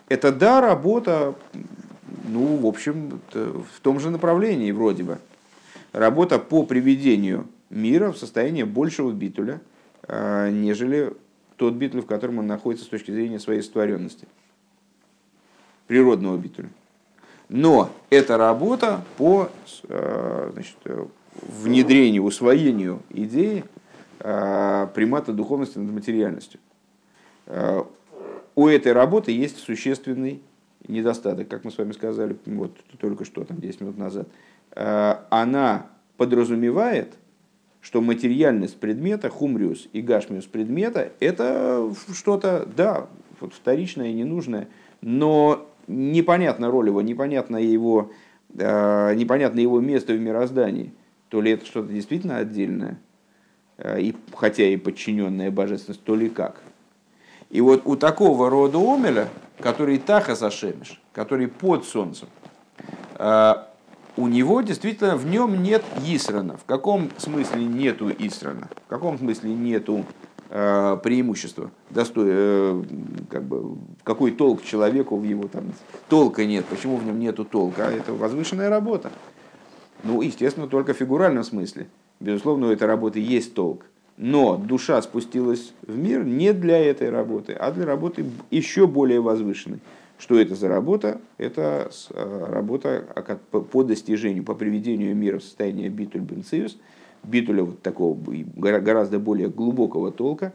[0.09, 1.35] Это да, работа,
[2.29, 5.19] ну, в общем, в том же направлении вроде бы.
[5.93, 9.61] Работа по приведению мира в состояние большего битуля,
[10.09, 11.15] нежели
[11.57, 14.27] тот битуль, в котором он находится с точки зрения своей сотворенности,
[15.87, 16.69] природного битуля.
[17.53, 19.51] Но это работа по
[19.87, 20.77] значит,
[21.35, 23.65] внедрению, усвоению идеи
[24.19, 26.61] примата духовности над материальностью.
[28.55, 30.41] У этой работы есть существенный
[30.89, 34.29] недостаток, как мы с вами сказали вот только что, там 10 минут назад.
[34.75, 37.13] Она подразумевает,
[37.83, 43.09] что материальность предмета, хумриус и гашмиус предмета, это что-то, да,
[43.41, 44.69] вот вторичное и ненужное,
[45.03, 48.11] но непонятна роль его, непонятно его,
[48.57, 50.93] э, непонятно его место в мироздании.
[51.29, 52.99] То ли это что-то действительно отдельное,
[53.79, 56.63] э, и, хотя и подчиненное божественность, то ли как.
[57.51, 59.29] И вот у такого рода омеля,
[59.61, 62.29] который таха зашемиш, который под солнцем,
[63.19, 63.55] э,
[64.17, 66.57] у него действительно в нем нет Исрана.
[66.57, 68.69] В каком смысле нету Исрана?
[68.87, 70.05] В каком смысле нету
[70.53, 71.71] э, преимущества?
[71.91, 72.83] Достой, э,
[73.31, 75.65] как бы, какой толк человеку в его там
[76.09, 76.65] толка нет?
[76.67, 77.89] Почему в нем нету толка?
[77.89, 79.11] А это возвышенная работа.
[80.05, 81.87] Ну, естественно, только в фигуральном смысле.
[82.21, 83.87] Безусловно, у этой работы есть толк.
[84.17, 89.81] Но душа спустилась в мир не для этой работы, а для работы еще более возвышенной.
[90.19, 91.21] Что это за работа?
[91.39, 93.05] Это э, работа
[93.73, 96.79] по достижению, по приведению мира в состояние битуль бенциус,
[97.23, 98.19] битуля вот такого
[98.57, 100.53] гораздо более глубокого толка,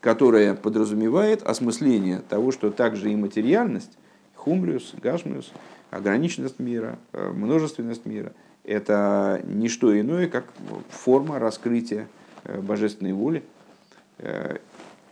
[0.00, 3.98] которая подразумевает осмысление того, что также и материальность,
[4.34, 5.52] хумриус, гашмиус,
[5.90, 8.32] ограниченность мира, э, множественность мира,
[8.64, 10.44] это не что иное, как
[10.90, 12.08] форма раскрытия
[12.44, 13.42] э, божественной воли,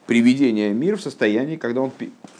[0.07, 1.93] приведения мира в состоянии, когда он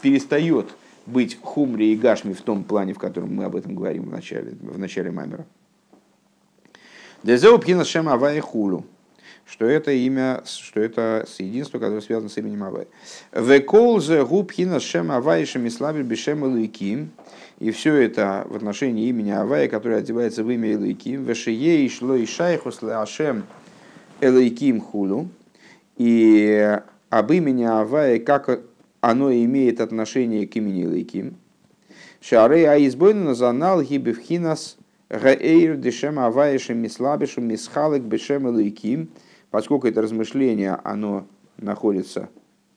[0.03, 0.67] перестает
[1.07, 4.53] быть хумри и гашми в том плане, в котором мы об этом говорим в начале,
[4.61, 5.47] в начале Мамера.
[7.27, 8.85] Дезеу пхина шем авай хулу.
[9.45, 12.87] Что это имя, что это единство, которое связано с именем Авай.
[13.33, 17.11] Векол зе губхина шем авай шемиславель бешем луиким.
[17.59, 21.25] И все это в отношении имени Авая, которое одевается в имя Элайким.
[21.25, 23.45] Вешие и шло и шайхус ашем
[24.21, 25.29] Элайким хулу.
[25.97, 26.79] И
[27.11, 28.61] об имени Авая, как
[29.01, 31.37] оно имеет отношение к имени Лейким.
[32.21, 34.77] Шары Аизбойна занал гибевхинас
[35.09, 39.09] гаэйр дешем аваешем мислабешем мисхалек бешем Лейким,
[39.51, 41.27] поскольку это размышление, оно
[41.59, 42.29] находится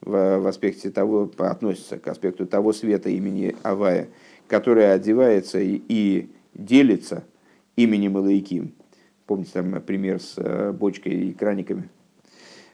[0.02, 4.10] в, в аспекте того, относится к аспекту того света имени Авая,
[4.48, 7.24] которое одевается и, и делится
[7.76, 8.74] именем Илайким.
[9.26, 11.90] Помните там пример с э, бочкой и краниками?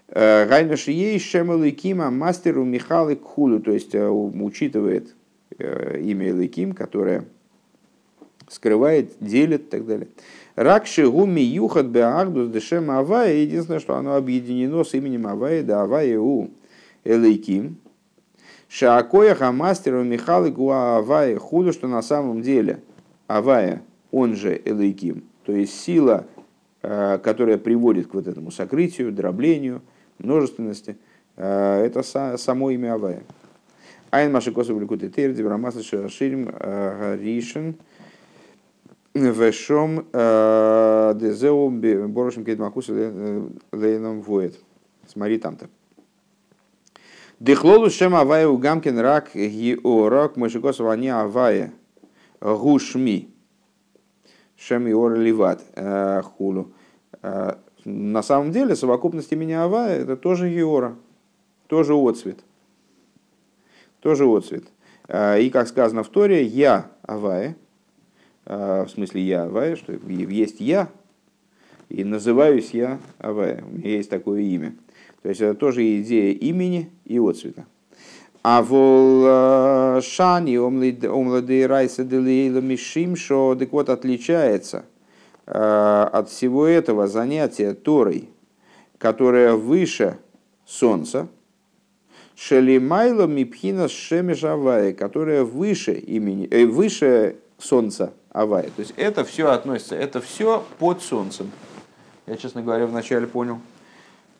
[0.08, 5.15] Гайнаш ей шемел Кима мастеру Михалы Кхулю, то есть э, учитывает
[5.58, 7.26] э, имя Ликим, которое
[8.49, 10.08] скрывает, делит и так далее.
[10.55, 16.19] Ракши гуми юхат беагдус дешем авая, единственное, что оно объединено с именем Авая, да Авая
[16.19, 16.51] у
[17.03, 17.77] Элейким.
[18.67, 22.81] Шаакоя хамастеру Михалы Гуа Авая худу, что на самом деле
[23.27, 23.81] Авая,
[24.12, 26.25] он же Элейким, то есть сила,
[26.81, 29.81] э, которая приводит к вот этому сокрытию, дроблению–
[30.19, 30.97] множественности,
[31.36, 32.03] э, это
[32.38, 33.23] само имя Авая.
[34.12, 37.75] Айн Маши Косов Ликуты Тейр, Дибрамаса Ширим э, Гаришин,
[39.15, 41.69] Вешом э, Дезеу
[42.10, 44.60] Борошим Кейдмакус Лейном Воет.
[45.08, 45.69] Смотри там-то.
[47.39, 51.73] Дехлолу шем авая гамкин рак гиорак мышикосов они авая
[52.39, 53.30] гушми
[54.56, 55.62] шем иор ливат
[56.38, 56.73] хулу
[57.86, 60.95] на самом деле совокупность имени Авая это тоже Геора,
[61.67, 62.39] тоже отцвет.
[63.99, 64.65] Тоже отцвет.
[65.08, 67.56] И как сказано в Торе, я Авая,
[68.45, 70.89] в смысле я Авая, что есть я,
[71.89, 74.75] и называюсь я Авая, у меня есть такое имя.
[75.21, 77.65] То есть это тоже идея имени и отцвета.
[78.43, 84.86] А вол а, шани омлады райса делейла мишимшо, так вот отличается–
[85.47, 88.29] Э, от всего этого занятия Торой,
[88.98, 90.17] которое выше
[90.65, 91.27] Солнца,
[92.35, 98.63] Шелимайло Мипхина Шемеш Авая, которая выше имени, э, выше Солнца Авая.
[98.63, 101.52] То есть это все относится, это все под Солнцем.
[102.27, 103.62] Я, честно говоря, вначале понял.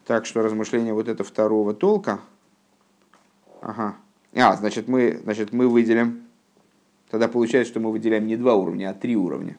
[0.06, 2.20] Так что размышление вот это второго толка.
[3.62, 3.96] Ага.
[4.34, 6.24] А, значит, мы, значит, мы выделим.
[7.10, 9.58] Тогда получается, что мы выделяем не два уровня, а три уровня.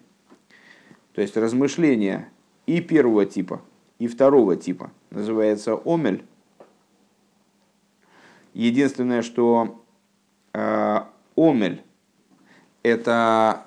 [1.14, 2.30] То есть размышление
[2.66, 3.62] и первого типа,
[3.98, 6.26] и второго типа называется омель.
[8.52, 9.82] Единственное, что
[10.52, 11.00] э,
[11.36, 11.82] омель
[12.82, 13.65] это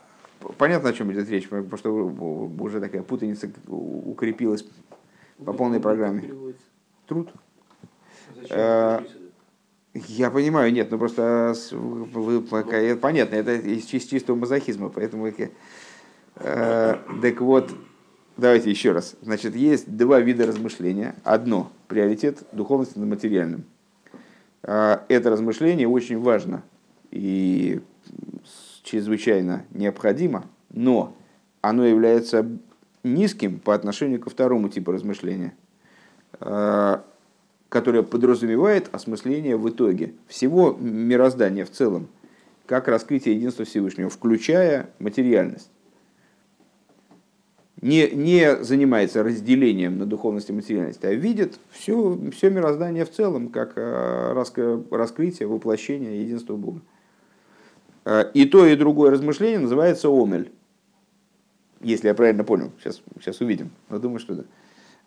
[0.57, 4.65] понятно, о чем идет речь, потому что уже такая путаница укрепилась
[5.43, 6.29] по полной программе.
[7.07, 7.29] Труд.
[8.49, 9.01] Э?
[9.93, 15.49] Я понимаю, нет, ну просто вы, понятно, это из чис- чистого мазохизма, поэтому э,
[16.35, 17.71] э, так вот,
[18.37, 19.15] давайте еще раз.
[19.21, 21.15] Значит, есть два вида размышления.
[21.23, 23.63] Одно приоритет духовности над материальным.
[24.61, 26.61] Э, Это размышление очень важно
[27.09, 27.81] и
[28.89, 31.15] чрезвычайно необходимо, но
[31.61, 32.45] оно является
[33.03, 35.53] низким по отношению ко второму типу размышления,
[36.39, 36.97] э,
[37.69, 42.07] которое подразумевает осмысление в итоге всего мироздания в целом,
[42.65, 45.69] как раскрытие единства Всевышнего, включая материальность.
[47.81, 53.49] Не, не занимается разделением на духовность и материальность, а видит все, все мироздание в целом,
[53.49, 54.33] как э,
[54.91, 56.81] раскрытие, воплощение единства Бога.
[58.09, 60.51] Э, И то, и другое размышление называется омель.
[61.79, 64.43] Если я правильно понял, сейчас, сейчас увидим, но думаю, что да.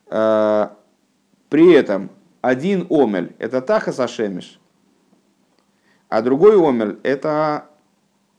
[0.07, 0.69] Э,
[1.49, 4.61] При этом один омель– это тахас ашемиш,
[6.09, 7.67] а другой омель– это...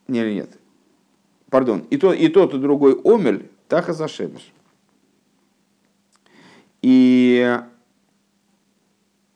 [0.07, 0.49] Нет, нет,
[1.49, 4.53] пардон, и, то, и тот, и другой омель– тахас ашемиш.
[6.81, 7.59] И...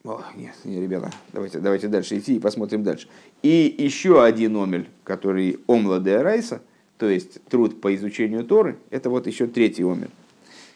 [0.07, 3.09] О, нет, нет, ребята, давайте, давайте дальше идти и посмотрим дальше.
[3.43, 6.61] И еще один омель, который омла де райса,
[6.97, 10.09] то есть труд по изучению Торы, это вот еще третий омель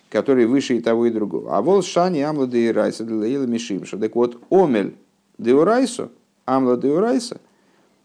[0.09, 1.57] который выше и того, и другого.
[1.57, 3.97] А вол шани амла де ирайса де лаила мишимша.
[3.97, 4.95] Так вот, омель
[5.37, 6.11] де урайсо,
[6.45, 7.39] амла де урайса,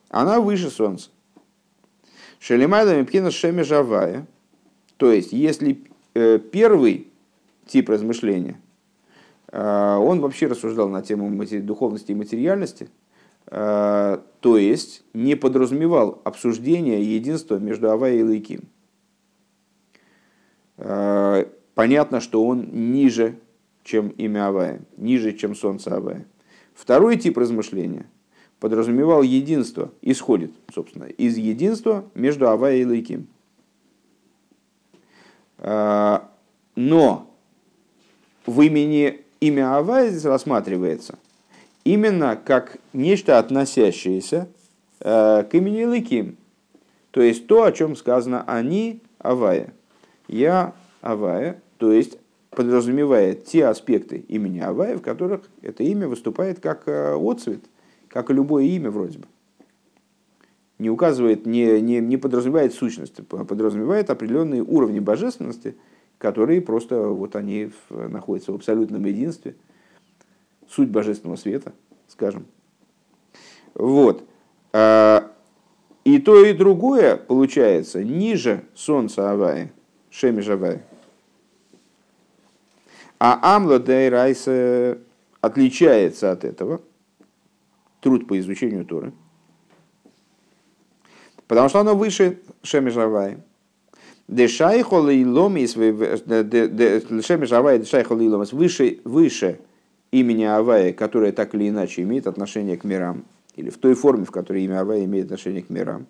[0.08, 1.10] она выше солнца.
[2.38, 4.24] Шелемайда мипкина шеме жавая.
[4.98, 5.82] То есть, если
[6.14, 7.08] э, первый
[7.66, 8.60] тип размышления,
[9.52, 11.30] он вообще рассуждал на тему
[11.60, 12.88] духовности и материальности,
[13.46, 18.62] э, то есть не подразумевал обсуждение единства между Авай и Лейким.
[20.78, 23.38] Э, Понятно, что он ниже,
[23.84, 26.26] чем имя Авая, ниже, чем солнце Авая.
[26.72, 28.06] Второй тип размышления
[28.60, 33.26] подразумевал единство, исходит, собственно, из единства между Авая и Лейким.
[35.58, 36.20] Э,
[36.76, 37.30] Но
[38.46, 41.18] в имени имя Авая здесь рассматривается
[41.86, 44.48] именно как нечто относящееся
[45.00, 46.36] э, к имени Лейким.
[47.12, 49.72] То есть то, о чем сказано «они Авая».
[50.26, 52.18] Я Авая, то есть
[52.50, 57.60] подразумевает те аспекты имени Авая, в которых это имя выступает как э, отцвет,
[58.08, 59.26] как любое имя вроде бы.
[60.78, 65.76] Не указывает, не, не, не подразумевает сущность, а подразумевает определенные уровни божественности,
[66.18, 69.56] которые просто вот они находятся в абсолютном единстве.
[70.68, 71.72] Суть божественного света,
[72.08, 72.46] скажем.
[73.74, 74.24] Вот.
[74.72, 75.32] А,
[76.04, 79.72] И то, и другое получается ниже солнца Авая,
[80.10, 80.84] Шемиш Авая.
[83.18, 84.98] А Амла Дей Райса
[85.40, 86.80] отличается от этого,
[88.00, 89.12] труд по изучению Торы,
[91.48, 93.44] потому что оно выше Шемиш Авая.
[94.28, 95.74] Дешайхол и ломис,
[97.74, 99.60] Дешайхол и ломис, выше, выше
[100.10, 103.24] имени Авая, которое так или иначе имеет отношение к мирам,
[103.54, 106.06] или в той форме, в которой имя Авая имеет отношение к мирам.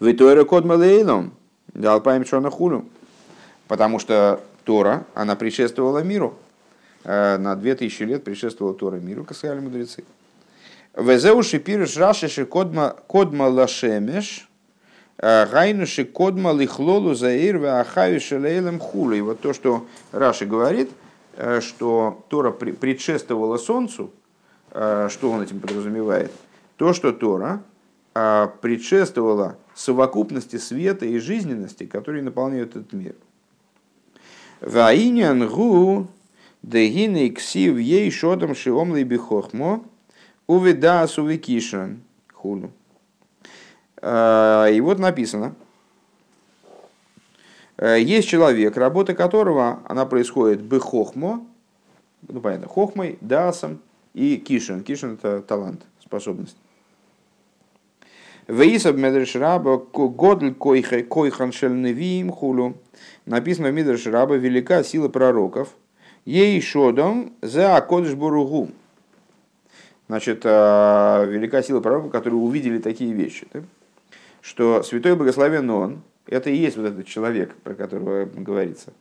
[0.00, 1.32] Витойра код малейлом,
[1.74, 2.86] далпаем шонахуну.
[3.68, 6.34] Потому что Тора, она предшествовала миру.
[7.04, 10.04] Э, На 2000 лет предшествовала Тора миру, как сказали мудрецы.
[10.96, 14.49] Везеу шипирыш рашиши кодма, лашемеш,
[15.20, 19.12] гайнуши кодма лихлолу заир веахаю шелейлем хулу.
[19.12, 20.90] И вот то, что Раши говорит,
[21.36, 24.10] э, что Тора предшествовала Солнцу,
[24.70, 26.32] э, что он этим подразумевает?
[26.76, 27.62] То, что Тора
[28.14, 33.14] э, предшествовала совокупности света и жизненности, которые наполняют этот мир.
[34.60, 36.08] Ваинян гу
[36.62, 39.82] дегины ксив ей шодом шиом бихохмо
[40.46, 42.02] увида сувикишан
[42.32, 42.70] хулу.
[44.02, 45.54] И вот написано,
[47.76, 51.44] э, есть человек, работа которого она происходит бехохмо,
[52.28, 53.80] ну понятно, хохмой, дасом
[54.14, 54.82] и кишен.
[54.82, 56.56] Кишен это талант, способность.
[58.50, 62.74] Вейсаб медреш раба годль койхан шельневиим хулу.
[63.24, 65.76] Написано в Мидрш раба велика сила пророков.
[66.24, 68.70] Ей шодом за акодыш буругу.
[70.08, 73.46] Значит, а, велика сила пророков, которые увидели такие вещи.
[73.52, 73.62] да?
[74.40, 78.92] Что святой благословен он, это и есть вот этот человек, про которого говорится,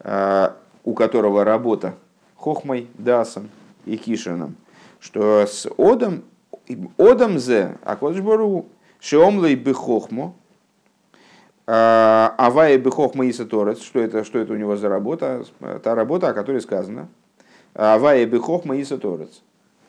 [0.00, 1.94] а, у которого работа
[2.36, 3.50] хохмой, дасом
[3.86, 4.56] и кишином,
[5.00, 6.24] что с одом,
[6.96, 8.66] одом зе, а кодыш буругу,
[9.00, 10.34] шеомлей бы хохмо,
[11.66, 15.44] Авая бехох маиса торец, что это, что это у него за работа?
[15.82, 17.08] Та работа, о которой сказано.
[17.72, 19.42] Авая бехох маиса торец.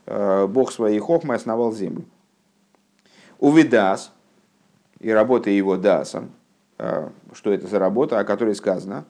[0.06, 2.06] Бог своей хохмой основал землю.
[3.40, 4.14] Увидас,
[5.00, 6.32] и работа его дасом,
[6.78, 9.06] что это за работа, о которой сказано.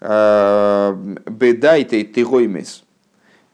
[0.00, 2.84] Бедайте тыгоймес,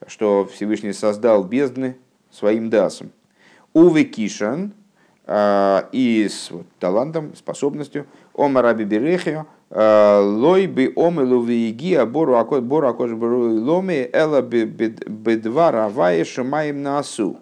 [0.06, 1.96] что Всевышний создал бездны
[2.30, 3.10] своим дасом.
[3.74, 4.72] Уве кишан,
[5.30, 12.62] и с вот, талантом, способностью, Ома раби берехио, лой би омелу виги, а бору акот
[12.62, 17.38] бору акот бору ломи, эла бедва равая шумаем насу.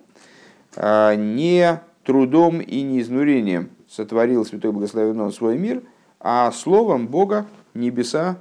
[0.77, 5.83] Не трудом и не изнурением сотворил Святой Благословенный свой мир,
[6.21, 8.37] а словом Бога небеса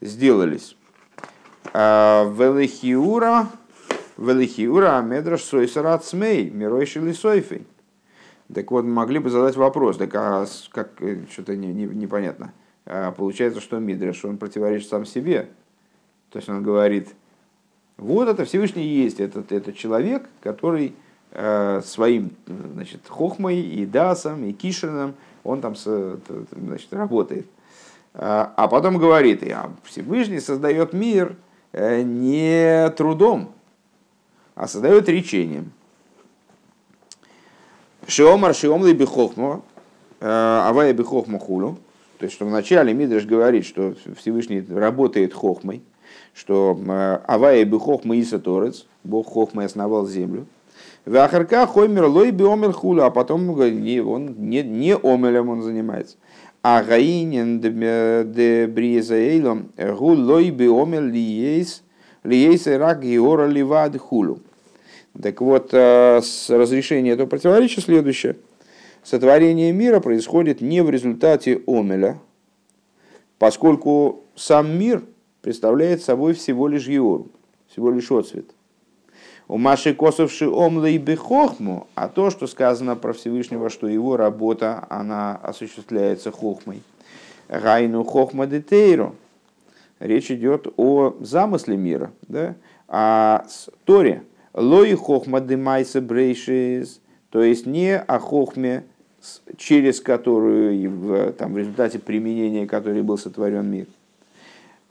[0.00, 0.76] сделались.
[1.72, 3.48] Велихиура,
[4.16, 7.66] Велихиура, Медраш Сойсарат Смей, Мирой Шилисойфей.
[8.54, 12.52] Так вот, могли бы задать вопрос, так а как э, что-то не, не, непонятно.
[12.84, 15.48] А получается, что Мидреш, он противоречит сам себе.
[16.30, 17.08] То есть он говорит,
[17.96, 20.94] вот это Всевышний есть, этот, этот человек, который
[21.34, 27.46] своим значит, хохмой и дасом, и кишином, он там значит, работает.
[28.14, 31.36] А, а потом говорит, а Всевышний создает мир
[31.72, 33.52] э, не трудом,
[34.54, 35.72] а создает речением.
[38.06, 39.62] Шиомар шиом ли бихохмо,
[40.20, 41.78] э, авая бихохмо хулу.
[42.18, 45.82] То есть, что вначале Мидриш говорит, что Всевышний работает хохмой,
[46.34, 50.46] что э, авая бихохма иса торец, Бог хохмой основал землю.
[51.04, 56.16] В Ахарка хоймер лой биомер хулу, а потом он не, не омелем он занимается.
[56.62, 61.82] А гаинен де бризаэйлом гу лой биомер лиейс
[62.22, 64.38] лиейс рак геора ливад хулу.
[65.22, 68.36] Так вот, э, с разрешения этого противоречия следующее.
[69.02, 72.18] Сотворение мира происходит не в результате омеля,
[73.38, 75.04] поскольку сам мир
[75.42, 77.28] представляет собой всего лишь еору,
[77.68, 78.46] всего лишь отцвет.
[79.46, 84.86] У Маши Косовши омла и бехохму, а то, что сказано про Всевышнего, что его работа,
[84.88, 86.82] она осуществляется хохмой.
[87.48, 89.14] Гайну хохма детейру.
[90.00, 92.56] Речь идет о замысле мира, да?
[92.88, 93.44] о
[93.84, 94.22] Торе,
[94.54, 98.84] Лои хохма дымайса брейшис, то есть не о хохме,
[99.56, 103.86] через которую, в, там, в результате применения которой был сотворен мир.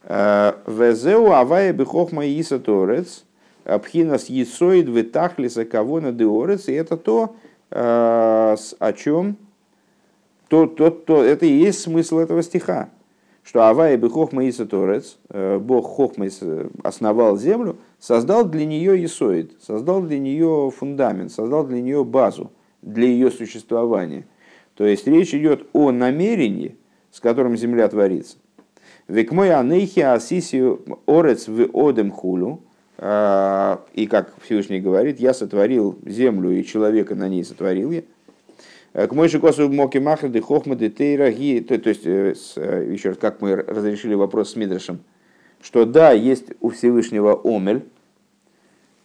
[0.04, 3.24] Э, Везеу авая бихохма иса торец,
[3.64, 7.36] пхинас есоид витахлиса кавона деорец, и это то,
[7.72, 9.38] э, о чем
[10.48, 12.90] то, то, то, это и есть смысл этого стиха
[13.44, 16.28] что Авая бы Хохма Иса Торец, э, Бог Хохма
[16.84, 22.52] основал землю, создал для нее Исоид, создал для нее фундамент, создал для нее базу,
[22.82, 24.26] для ее существования.
[24.76, 26.78] То есть речь идет о намерении,
[27.12, 28.38] с которым земля творится.
[29.08, 32.73] Век мой анейхи асисию орец в одем хулю, э,
[33.06, 38.04] и как Всевышний говорит, я сотворил землю и человека на ней сотворил я,
[38.94, 41.60] к мойши косу моки махрды хохмады тейраги.
[41.62, 45.00] То есть, э, э, еще раз, как мы разрешили вопрос с Мидрашем,
[45.62, 47.84] что да, есть у Всевышнего омель,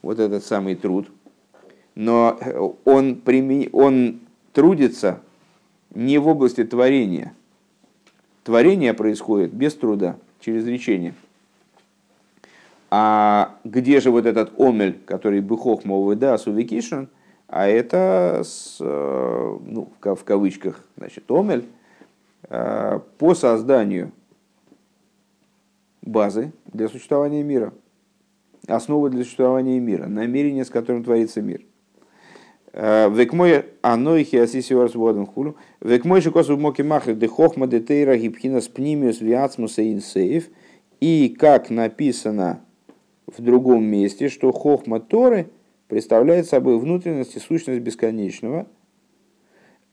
[0.03, 1.09] вот этот самый труд,
[1.94, 3.70] но э, он, примен...
[3.72, 4.20] он
[4.53, 5.20] трудится
[5.94, 7.32] не в области творения.
[8.44, 11.14] Творение происходит без труда, через речение.
[12.91, 17.05] А где же вот этот омель, который бы хохмовый да, сувикишн,
[17.47, 21.66] а это, с, э, ну, в кавычках, значит, омель,
[22.49, 24.12] э, по созданию
[26.03, 27.72] базы для существования мира,
[28.66, 31.62] основы для существования мира, намерение, с которым творится мир.
[32.72, 35.57] Э, векмой аной хиасисиорс водом хулу.
[35.80, 40.49] Векмой же косу моки махли де хохма де тейра гипхина спнимиус виацмуса инсейв.
[41.01, 42.61] И как написано
[43.37, 45.51] в другом месте, что хохма Торы–
[45.89, 48.66] представляет собой внутренность и сущность бесконечного.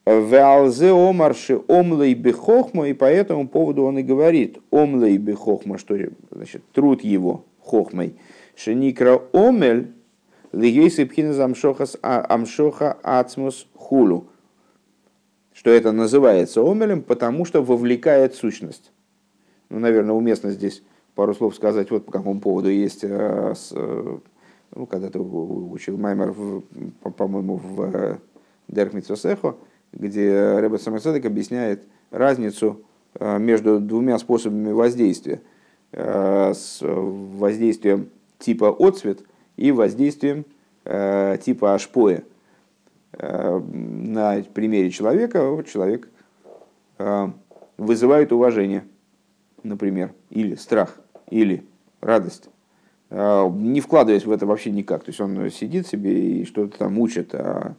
[0.05, 5.97] Валзе омарши омлей бехохма, и по этому поводу он и говорит омлей бехохма, что
[6.29, 8.15] значит труд его хохмой.
[8.55, 9.93] Шеникра омель
[10.53, 14.27] а, амшоха ацмус хулу.
[15.53, 18.91] Что это называется омелем, потому что вовлекает сущность.
[19.69, 20.83] Ну, наверное, уместно здесь
[21.15, 23.53] пару слов сказать, вот по какому поводу есть э,
[24.75, 26.33] ну, когда-то учил Маймер,
[27.17, 28.17] по-моему, в э,
[28.67, 29.55] Дерх Митсосехо,
[29.93, 32.83] где Рэбе Самасадек объясняет разницу
[33.15, 35.41] э, между двумя способами воздействия.
[35.93, 39.21] Э, с воздействием типа отцвет
[39.55, 40.45] и воздействием
[40.83, 42.23] типа ашпоя.
[43.17, 46.07] На примере человека, человек
[47.77, 48.83] вызывают уважение,
[49.63, 50.99] например, или страх,
[51.29, 51.63] или
[52.01, 52.49] радость,
[53.09, 55.03] а, не вкладываясь в это вообще никак.
[55.03, 57.75] То есть он сидит себе и что-то там учит, а,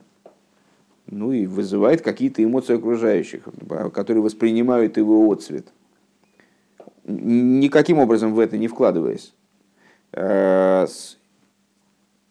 [1.07, 3.44] ну и вызывает какие-то эмоции окружающих,
[3.92, 5.68] которые воспринимают его отцвет.
[7.05, 9.32] Никаким образом в это не вкладываясь.
[10.12, 10.86] А,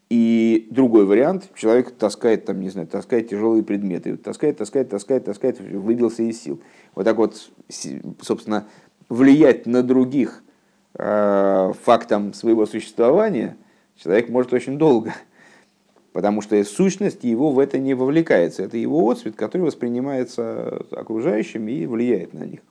[0.10, 5.60] и другой вариант, человек таскает, там, не знаю, таскает тяжелые предметы, таскает, таскает, таскает, таскает,
[5.60, 6.62] выбился из сил.
[6.94, 7.50] Вот так вот,
[8.22, 8.68] собственно,
[9.10, 10.44] влиять на других
[10.98, 13.58] фактом своего существования
[13.98, 15.14] человек может очень долго.
[16.14, 18.64] Потому что сущность его в это не вовлекается.
[18.64, 22.62] Это его отцвет, который воспринимается окружающими и влияет на них.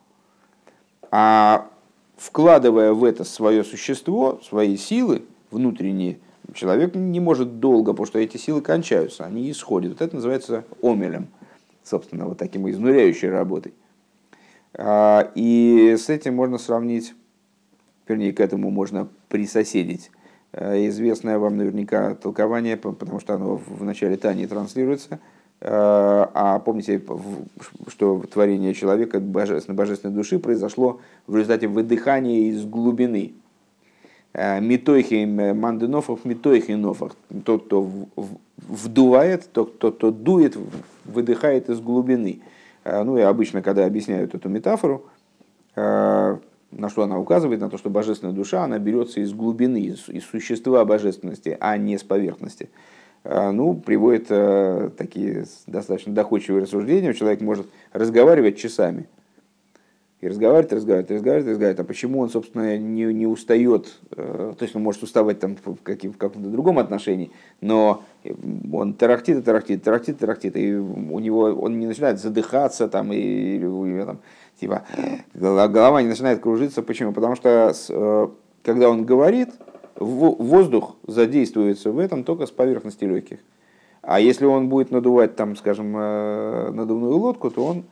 [1.11, 1.69] А
[2.17, 6.19] вкладывая в это свое существо, свои силы внутренние,
[6.55, 9.93] человек не может долго, потому что эти силы кончаются, они исходят.
[9.93, 11.29] Вот это называется омелем,
[11.83, 13.75] собственно, вот таким изнуряющей работой.
[14.73, 17.15] А, и с этим можно сравнить,
[18.09, 20.11] вернее, к этому можно присоседить
[20.53, 25.21] э, известное вам наверняка толкование, потому что оно в начале Тани транслируется.
[25.61, 27.03] Э, а помните,
[27.89, 33.33] что творение человека, божественной, божественной души, произошло в результате выдыхания из глубины.
[34.33, 37.17] Э, Митойхи манденофов, митойхи нофах.
[37.45, 37.91] Тот, кто
[38.57, 40.57] вдувает, тот, кто, кто дует,
[41.05, 42.41] выдыхает из глубины.
[42.85, 45.07] Ну и обычно, когда объясняют эту метафору,
[46.77, 50.25] на что она указывает, на то, что божественная душа, она берется из глубины, из, из
[50.25, 52.71] существа божественности, а не с поверхности.
[53.23, 54.29] Э, ну, приводит
[54.97, 57.15] такие достаточно доходчивые рассуждения.
[57.15, 59.09] Человек может разговаривать часами–
[60.25, 61.81] и разговаривает, разговаривает, разговаривает, разговаривает.
[61.81, 63.99] А почему он, собственно, не, не устает?
[64.13, 68.03] Э, то есть он может уставать там в, каким, в каком-то другом отношении, но
[68.73, 74.05] он тарахтит тарахтит, тарахтит, тарахтит, и у него он не начинает задыхаться там, и, или,
[74.05, 74.21] там,
[74.59, 74.85] типа
[75.35, 76.83] голова не начинает кружиться.
[76.83, 77.13] Почему?
[77.13, 78.29] Потому что э,
[78.63, 79.51] когда он говорит,
[79.97, 83.39] воздух задействуется в этом только с поверхности легких.
[84.01, 87.85] А если он будет надувать, там, скажем, э, надувную лодку, то он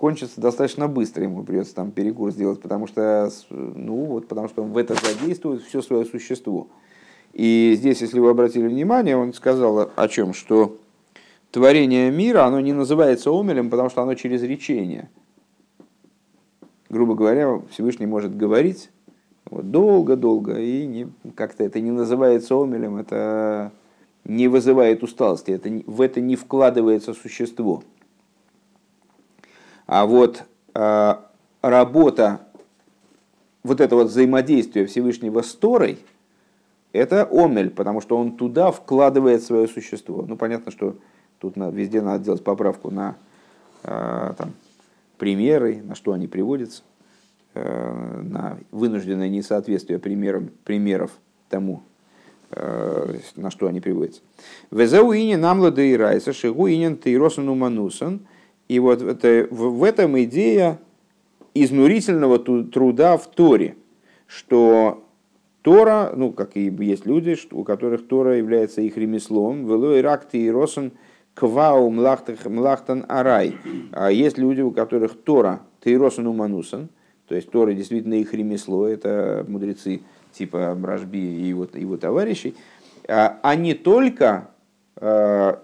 [0.00, 4.72] кончится достаточно быстро, ему придется там перекур сделать, потому что, ну, вот, потому что он
[4.72, 6.68] в это задействует все свое существо.
[7.34, 10.78] И здесь, если вы обратили внимание, он сказал о чем, что
[11.50, 15.10] творение мира, оно не называется омелем, потому что оно через речение.
[16.88, 18.88] Грубо говоря, Всевышний может говорить
[19.50, 23.70] вот, долго-долго, и не, как-то это не называется омелем, это
[24.24, 27.82] не вызывает усталости, это, в это не вкладывается существо.
[29.90, 31.14] А вот э,
[31.62, 32.40] работа,
[33.64, 35.98] вот это вот взаимодействие Всевышнего с Торой,
[36.92, 40.24] это омель, потому что он туда вкладывает свое существо.
[40.28, 40.94] Ну, понятно, что
[41.40, 43.16] тут на, везде надо делать поправку на
[43.82, 44.52] э, там,
[45.18, 46.84] примеры, на что они приводятся,
[47.54, 51.10] э, на вынужденное несоответствие примерам, примеров
[51.48, 51.82] тому,
[52.52, 54.20] э, на что они приводятся.
[54.70, 57.56] Везеуини намла дейрайса шигуинен тейросану
[58.70, 60.78] и вот это, в этом идея
[61.54, 63.74] изнурительного труда в Торе,
[64.28, 65.02] что
[65.62, 70.48] Тора, ну, как и есть люди, у которых Тора является их ремеслом, велой ракти и
[70.48, 70.92] росен
[71.34, 73.56] квау млахтан арай.
[73.90, 76.90] А есть люди, у которых Тора тейросен уманусан,
[77.26, 80.02] то есть Тора действительно их ремесло, это мудрецы
[80.32, 82.54] типа Бражби и его, его товарищей,
[83.08, 84.50] а, не только
[84.94, 85.60] а,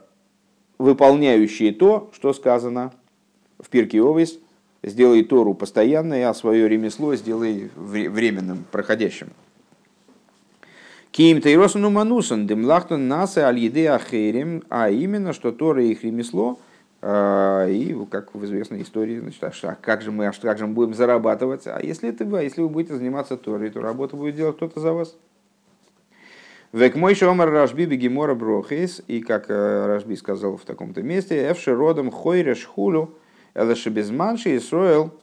[0.79, 2.93] выполняющие то, что сказано
[3.59, 4.39] в Пирке Овес,
[4.83, 9.29] сделай Тору постоянной, а свое ремесло сделай временным, проходящим.
[11.11, 13.59] Ким Тейросану Манусан, Демлахтан Наса Аль
[13.89, 16.59] Ахерим, а именно, что Тора их ремесло,
[17.01, 20.75] а, и, как в известной истории, значит, а как же мы, а как же мы
[20.75, 21.67] будем зарабатывать?
[21.67, 24.93] А если, это, вы, если вы будете заниматься Торой, то работу будет делать кто-то за
[24.93, 25.17] вас.
[26.73, 31.73] Век мой шомар Рашби бегемора брохис, и как э, Рашби сказал в таком-то месте, эвши
[31.73, 33.15] родом хойреш хулю,
[33.55, 35.15] элэши безманши Исроэл,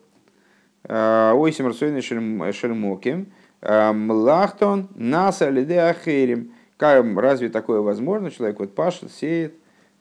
[0.84, 3.28] э, ойсим рацойны шельмоким,
[3.62, 6.54] э, млахтон наса лиде ахерим.
[6.80, 8.32] Разве такое возможно?
[8.32, 9.54] Человек вот пашет, сеет,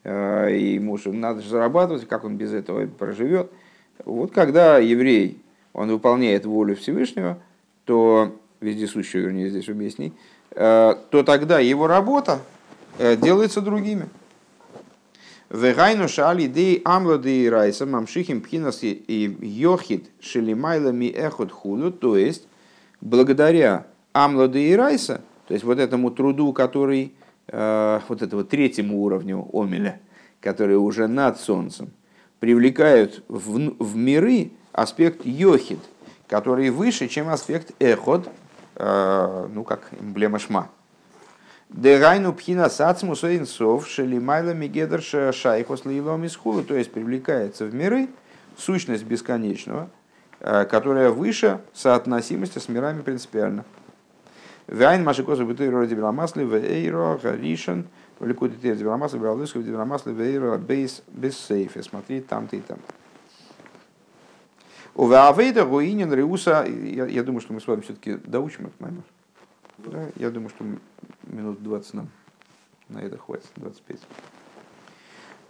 [0.05, 3.53] и ему же надо же зарабатывать, как он без этого проживет.
[4.05, 5.41] Вот когда еврей,
[5.75, 7.39] он выполняет волю Всевышнего,
[7.85, 10.13] то вездесущего, вернее, здесь уместней,
[10.55, 12.41] то тогда его работа
[12.99, 14.09] э, делается другими.
[15.51, 22.47] Вегайну шали дей амла дей райса мамшихим пхинас и йохид шелимайлами эхот худу, то есть
[23.01, 27.13] благодаря амла дей райса, то есть вот этому труду, который
[27.49, 30.01] э, вот этого третьему уровню омеля,
[30.41, 31.91] который уже над солнцем,
[32.41, 35.81] привлекают в, в миры аспект йохид,
[36.29, 38.31] который выше, чем аспект эход, э,
[38.83, 40.69] ну как эмблема шма.
[41.73, 48.09] Дерайну пхина сацму соинсов шелимайла мигедерша шайхос лейлом из то есть привлекается в миры
[48.59, 49.89] сущность бесконечного,
[50.41, 53.65] э, которая выше соотносимости с мирами принципиально.
[54.67, 57.87] Вайн машикозу бытуй роди беломасли в эйро гаришен
[58.19, 61.83] в ликуде тер беломасли беломасли в эйро бейс без сейфе.
[61.83, 62.79] Смотри там-то и там.
[62.79, 63.02] У
[64.95, 69.07] Ваавейда Руинин Риуса, я думаю, что мы с вами все-таки доучим этот момент.
[69.79, 70.65] Да, я думаю, что
[71.25, 72.09] минут 20 нам
[72.89, 74.01] на это хватит, 25.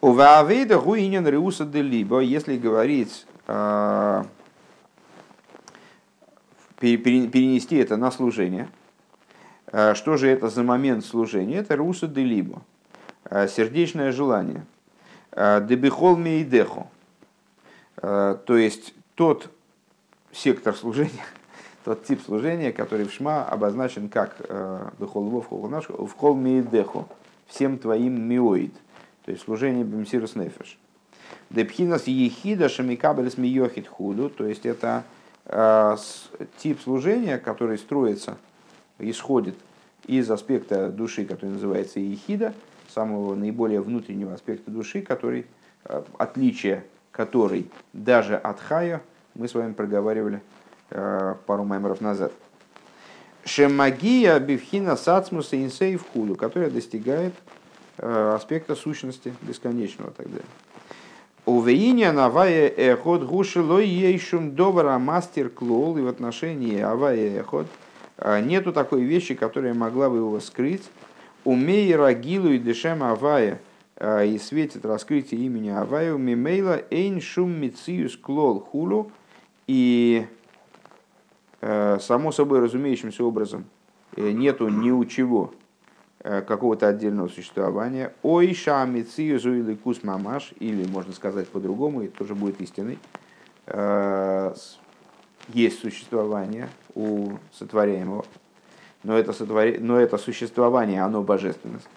[0.01, 4.25] У Ваавейда Руинин Риуса де Либо, если говорить, э,
[6.79, 8.69] перенести это на служение,
[9.67, 11.59] э, что же это за момент служения?
[11.59, 12.63] Это Руса де Либо,
[13.25, 14.65] э, сердечное желание.
[15.35, 16.89] Дебихол мейдехо.
[17.97, 18.93] То есть
[19.23, 19.51] тот
[20.33, 21.25] сектор служения,
[21.85, 24.37] тот тип служения, который в Шма обозначен как
[24.99, 27.09] Бехол в Хол Мейдеху,
[27.47, 28.75] всем твоим миоид,
[29.25, 30.77] то есть служение Бемсирус Нефеш.
[31.51, 35.05] Депхинас ехида шамикабелес миохит худу, то есть это
[35.45, 35.97] э,
[36.57, 38.39] тип служения, который строится,
[38.99, 39.55] исходит
[40.05, 42.55] из аспекта души, который называется ехида,
[42.93, 45.47] самого наиболее внутреннего аспекта души, который,
[45.85, 49.03] э, отличие который даже от хая,
[49.35, 50.43] мы с вами проговаривали
[50.91, 52.33] э, пару маймеров назад.
[53.45, 57.35] Шемагия бифхина сацмуса инсей в худу, которая достигает
[57.99, 60.43] э, аспекта сущности бесконечного далее.
[61.45, 67.67] Увеиня навая эхот гушило ейшум добра мастер клол, и в отношении авая эхот
[68.19, 70.89] э, нету такой вещи, которая могла бы его скрыть.
[71.45, 73.61] Умей рагилу и дешем авая–
[74.03, 79.13] и светит раскрытие имени Аваю Мимейла Эйн Шум Мициюс Клол Хулу
[79.67, 80.27] и
[81.61, 83.65] э, само собой разумеющимся образом
[84.17, 85.53] э, нету ни у чего
[86.21, 88.13] э, какого-то отдельного существования.
[88.23, 92.99] Ой ша мициюзу или кус мамаш, или можно сказать по-другому, и тоже будет истиной.
[95.49, 98.25] Есть существование у сотворяемого,
[99.03, 99.79] но это, сотворя...
[99.81, 101.89] но это существование, оно божественность.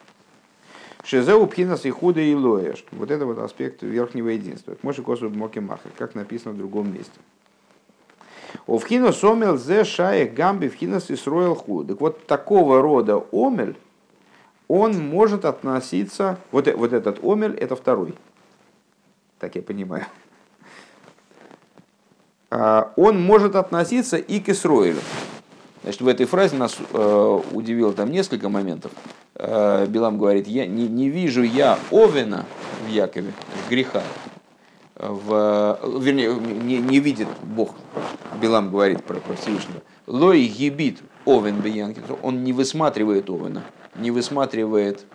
[1.03, 2.83] Шезеу пхинас и худа и лоеш.
[2.91, 4.75] Вот это вот аспект верхнего единства.
[4.81, 7.19] Моше косу моки махер, как написано в другом месте.
[8.67, 11.87] У вхина сомел зе шае гамби вхинас и сроил худ.
[11.87, 13.75] Так вот такого рода омель,
[14.67, 18.15] он может относиться, вот, вот этот омель, это второй.
[19.39, 20.05] Так я понимаю.
[22.49, 25.01] А, он может относиться и к Исроилю.
[25.83, 28.91] Значит, в этой фразе нас э, удивило там несколько моментов.
[29.35, 32.45] Э, Билам говорит, я не, не вижу я Овена
[32.87, 33.33] в Якове,
[33.69, 34.01] греха.
[34.95, 37.75] В, вернее, не, не видит Бог,
[38.41, 39.81] Билам говорит про, про Всевышнего.
[40.07, 43.63] Лой гибит Овен Бьянки, он не высматривает Овена,
[43.95, 45.05] не высматривает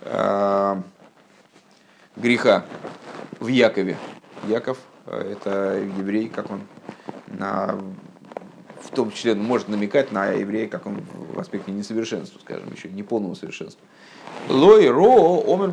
[0.00, 0.76] э,
[2.16, 2.64] греха
[3.38, 3.96] в Якове.
[4.48, 6.62] Яков э, это еврей, как он
[7.28, 7.78] на
[8.80, 11.02] в том числе может намекать на еврея, как он
[11.32, 13.84] в аспекте несовершенства, скажем, еще не полного совершенства.
[14.48, 15.72] Лой ро омер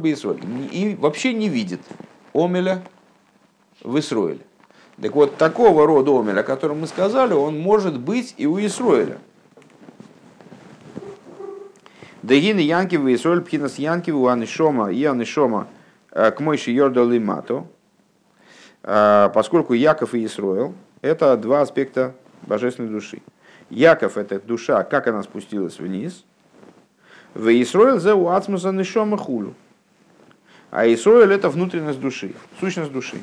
[0.71, 1.81] И вообще не видит
[2.33, 2.83] омеля
[3.83, 4.39] в Исроиле.
[5.01, 9.17] Так вот, такого рода омеля, о котором мы сказали, он может быть и у Исроиля.
[12.21, 15.67] Дагины Янки в Исроиль, Пхинас Янки у Анишома и Анишома
[16.11, 17.67] э, к Мойши Йорда Лимато,
[18.83, 23.21] э, поскольку Яков и Исроил– это два аспекта божественной души.
[23.69, 26.23] Яков– это душа, как она спустилась вниз.
[27.33, 29.53] В Исроил за уацмуса нишома хулю.
[30.71, 33.17] А Исроил– это внутренность души, сущность души.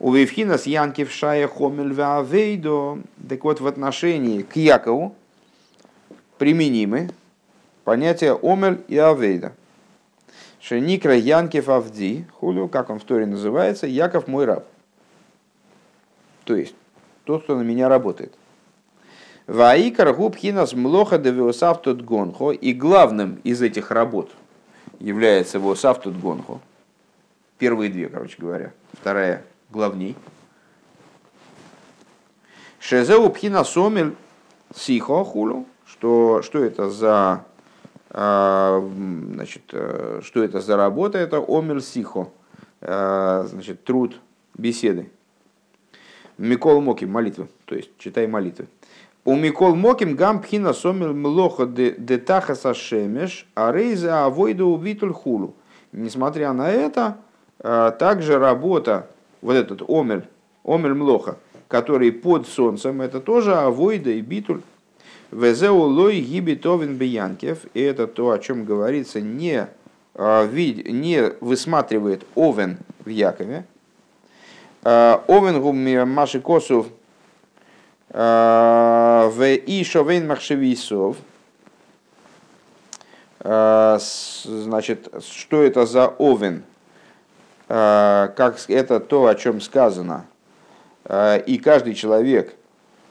[0.00, 5.16] У Вивхина с Янкив Шая Хомель Ваавейдо, так вот в отношении к Якову
[6.38, 7.10] применимы
[7.82, 9.52] понятия Омель и Авейда.
[10.60, 14.66] Шеникра Янкев Авди, хулю, как он в Торе называется, Яков мой раб.
[16.44, 16.74] То есть,
[17.24, 18.32] тот, кто на меня работает.
[19.48, 22.52] Ваикар губхинас млоха девиосав тут гонхо.
[22.52, 24.30] И главным из этих работ
[25.00, 26.60] является виосав тут гонхо.
[27.58, 28.72] Первые две, короче говоря.
[28.92, 30.16] Вторая главней.
[32.80, 34.14] Шезеу пхина сомель
[34.74, 35.66] сихо хулу.
[35.86, 37.44] Что, что это за
[38.10, 38.82] а,
[39.34, 41.18] значит, э, что это за работа?
[41.18, 42.28] Это омель сихо,
[42.80, 44.18] э, значит, труд
[44.56, 45.10] беседы.
[46.38, 48.68] Микол Моким, молитвы, то есть читай молитвы.
[49.24, 55.54] У Микол Моким гам пхина сомил млоха де таха сашемеш, а рейза авойда убитуль хулу.
[55.92, 57.18] Несмотря на это,
[57.58, 59.08] также работа,
[59.40, 60.24] вот этот омель,
[60.64, 64.62] омель млоха, который под солнцем, это тоже авойда и битуль.
[65.30, 69.68] Везеу лой гибитовин биянкев, и это то, о чем говорится, не,
[70.16, 73.66] не высматривает овен в Якове.
[74.82, 75.76] Овен гум
[76.08, 76.86] маши косов
[78.08, 81.18] в и шовен махшевисов.
[83.44, 86.64] Значит, что это за овен?
[87.68, 90.24] Как это то, о чем сказано.
[91.10, 92.54] И каждый человек,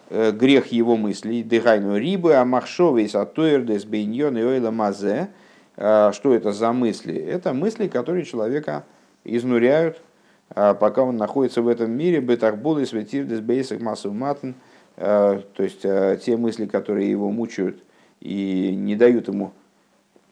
[0.10, 5.30] грех его мыслей, дыхайну рибы, а махшовый сатуэрдес бейньон и ойла мазе.
[5.76, 7.16] Что это за мысли?
[7.16, 8.84] Это мысли, которые человека
[9.24, 10.01] изнуряют,
[10.49, 14.55] пока он находится в этом мире, бетахбулы, светирдес, бейсах, массов матен–
[14.97, 17.84] Э, то есть э, те мысли, которые его мучают
[18.20, 19.53] и не дают ему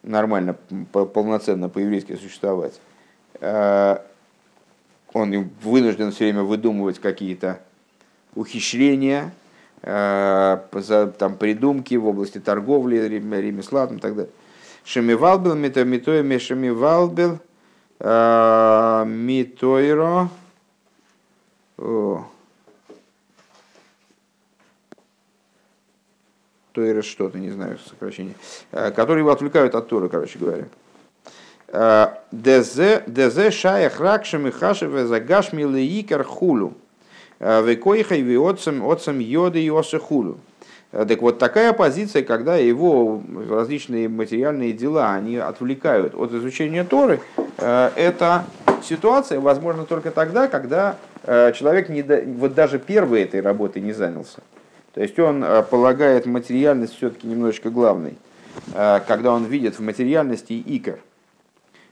[0.02, 0.56] нормально,
[0.92, 2.80] полноценно по-еврейски существовать,
[3.40, 3.98] э,
[5.16, 7.62] он вынужден все время выдумывать какие-то
[8.36, 9.32] ухищрения,
[9.82, 14.32] там, придумки в области торговли, ремесла и так далее.
[14.84, 17.40] Шемивалбел, метамитоя, мешемивалбел,
[19.10, 20.30] митойро,
[26.74, 28.36] Тойры что-то, не знаю, сокращение,
[28.74, 30.66] э, которые его отвлекают от Торы, короче говоря.
[31.78, 36.74] Э, Дезе шаях ракшем и хашеве загашми леикар хулу.
[37.40, 40.38] Э, Векоихай виотцем отцем йоды и хулу.
[40.92, 47.20] Так вот, такая позиция, когда его различные материальные дела, они отвлекают от изучения Торы,
[47.58, 48.46] это
[48.82, 50.96] ситуация возможно только тогда, когда
[51.26, 54.40] человек не, вот даже первой этой работы не занялся.
[54.96, 58.18] То есть он э, полагает материальность все-таки немножечко главной,
[58.74, 61.00] э, когда он видит в материальности икор,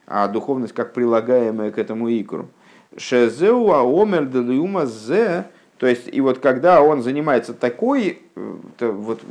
[0.08, 2.50] а духовность как прилагаемая к этому икору.
[2.98, 5.46] Шезеу аомер делиума зе,
[5.78, 9.22] то есть и вот когда он занимается такой, э, вот,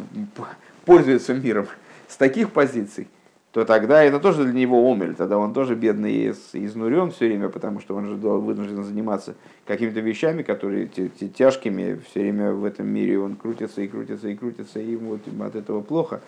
[0.84, 1.66] пользуется миром
[2.08, 3.08] с таких позиций,
[3.52, 7.80] то тогда это тоже для него омель, тогда он тоже бедный изнурен все время, потому
[7.80, 9.34] что он же вынужден заниматься
[9.66, 14.80] какими-то вещами, которые тяжкими, все время в этом мире он крутится и крутится и крутится,
[14.80, 16.22] и ему от этого плохо.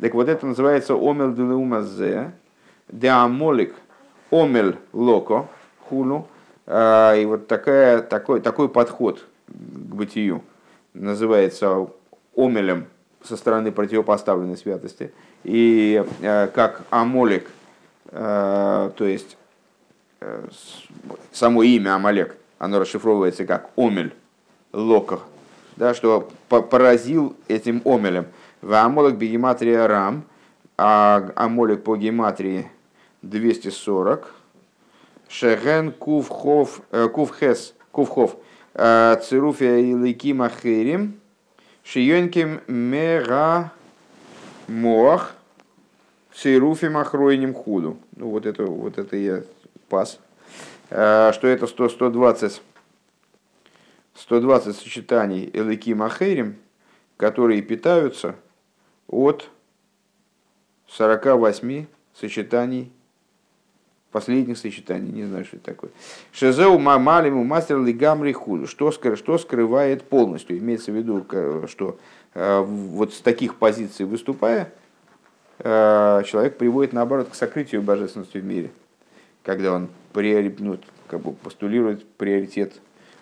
[0.00, 2.32] Так вот это называется омель делеумазе,
[2.92, 3.74] деамолик
[4.30, 5.48] омель локо,
[5.88, 6.28] хулу,
[6.66, 9.52] а, и вот такая, такой, такой подход к
[9.94, 10.42] бытию
[10.94, 11.88] называется
[12.36, 12.86] омелем
[13.22, 15.12] со стороны противопоставленной святости.
[15.44, 17.48] И э, как Амолик,
[18.08, 19.36] э, то есть
[21.32, 24.14] само имя Амалек, оно расшифровывается как Омель,
[24.72, 25.22] Локах,
[25.76, 28.26] да, что поразил этим Омелем.
[28.60, 30.24] В Амолик бегематрия Рам,
[30.78, 32.70] а Амолик по гематрии
[33.22, 34.34] 240,
[35.28, 38.36] Шеген Кувхов, Кувхес, Кувхов,
[38.74, 41.20] Цируфия и Ликима Херим,
[41.84, 43.72] Шиенким мера
[44.68, 45.34] моах
[46.34, 47.98] сейруфи махройним худу.
[48.16, 49.42] Ну вот это, вот это я
[49.88, 50.18] пас.
[50.90, 52.62] А, что это 100, 120,
[54.14, 56.56] 120 сочетаний элыки махерим,
[57.16, 58.36] которые питаются
[59.08, 59.48] от
[60.88, 62.92] 48 сочетаний
[64.12, 65.90] последних сочетаний, не знаю, что это такое.
[66.32, 68.66] Шезеу мамалиму мастер лигамри худу.
[68.66, 70.58] Что, что скрывает полностью?
[70.58, 71.26] Имеется в виду,
[71.66, 71.98] что
[72.34, 74.72] э, вот с таких позиций выступая,
[75.58, 78.70] э, человек приводит, наоборот, к сокрытию божественности в мире.
[79.42, 82.74] Когда он ну, как бы постулирует приоритет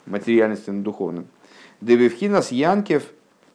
[0.07, 1.29] материальности над духовным.
[1.81, 3.05] Девевхинас Янкев,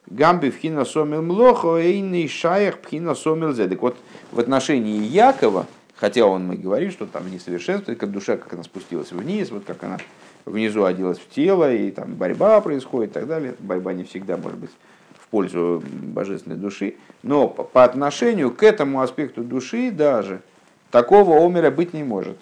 [0.08, 3.82] Гамби вхина сомил млохо, эйный шаях пхина сомил зедек.
[3.82, 3.98] Вот
[4.32, 5.66] в отношении Якова,
[5.96, 9.84] Хотя он мы говорим, что там несовершенство, как душа, как она спустилась вниз, вот как
[9.84, 9.98] она
[10.43, 13.56] внизу оделась в тело, и там борьба происходит и так далее.
[13.60, 14.72] Борьба не всегда может быть
[15.18, 16.96] в пользу божественной души.
[17.24, 20.41] Но по отношению к этому аспекту души даже
[20.91, 22.38] такого омера быть не может.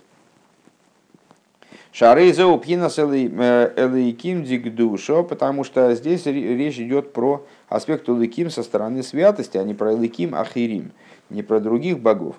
[1.91, 9.03] Шарейзеу пхинас элейким дик душо, потому что здесь речь идет про аспект элейким со стороны
[9.03, 10.91] святости, а не про элейким ахирим,
[11.29, 12.35] не про других богов.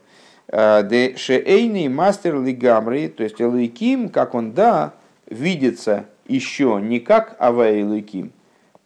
[0.49, 4.93] Э, де шеэйный мастер лигамри, то есть Элайким, как он, да,
[5.27, 8.31] видится еще не как Авая Элайким,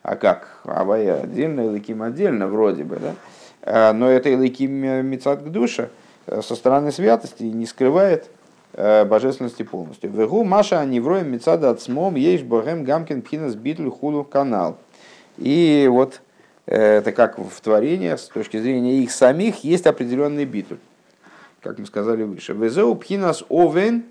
[0.02, 3.14] а как Авая отдельно, Элайким отдельно, вроде бы, да?
[3.62, 5.88] Э, но это Элайким Мецат душа
[6.26, 8.30] э, со стороны святости не скрывает
[8.74, 10.10] божественности полностью.
[10.10, 14.76] Вегу Маша Аневроем Мецада Ацмом Ейш Богем Гамкин Пхинас Битлю Хулу канал.
[15.38, 16.20] И вот
[16.66, 20.76] это как в творении, с точки зрения их самих, есть определенный битуль
[21.62, 22.52] как мы сказали выше.
[22.52, 24.04] Везеу пхинас овен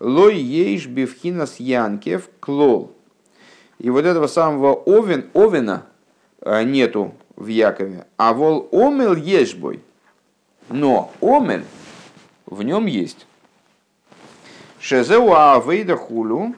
[0.00, 2.90] Лой ейш бифхинас янкев клол.
[3.78, 5.86] И вот этого самого овен, овена
[6.40, 9.80] э, нету в Якове, а вол омел ешбой.
[10.70, 11.64] Но омель
[12.46, 13.26] в нем есть.
[14.78, 16.54] Шезеуа вейда хулю,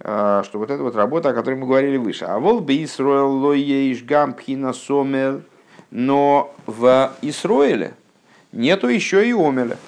[0.00, 2.24] э, что вот это вот работа, о которой мы говорили выше.
[2.24, 5.42] А вол би Исроэл лоеиш гампхина сомел,
[5.90, 7.92] но в Исроэле
[8.52, 9.78] нету еще и омеля.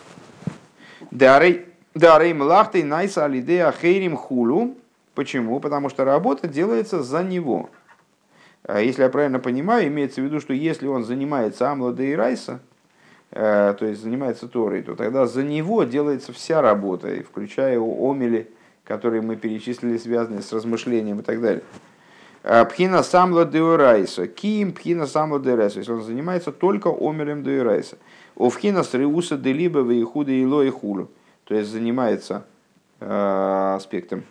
[1.11, 4.77] Дарей млахтой найса алидея хейрим хулу,
[5.15, 5.61] Почему?
[5.61, 7.71] Потому что работа делается за него.
[8.65, 12.61] А если я правильно понимаю, имеется в виду, что если он занимается Амлада Райса,
[13.31, 18.51] э, то есть занимается Торой, то тогда за него делается вся работа, включая омели,
[18.85, 21.63] которые мы перечислили, связанные с размышлением и так далее.
[22.43, 24.27] А, пхина самла деурайса.
[24.27, 25.79] Ким пхина самла деурайса.
[25.79, 27.99] Если он занимается только омелем деурайса.
[28.37, 31.11] Овхина с реуса делиба вейхуда и ло и хулу.
[31.45, 32.47] То есть занимается
[33.01, 34.25] э, аспектом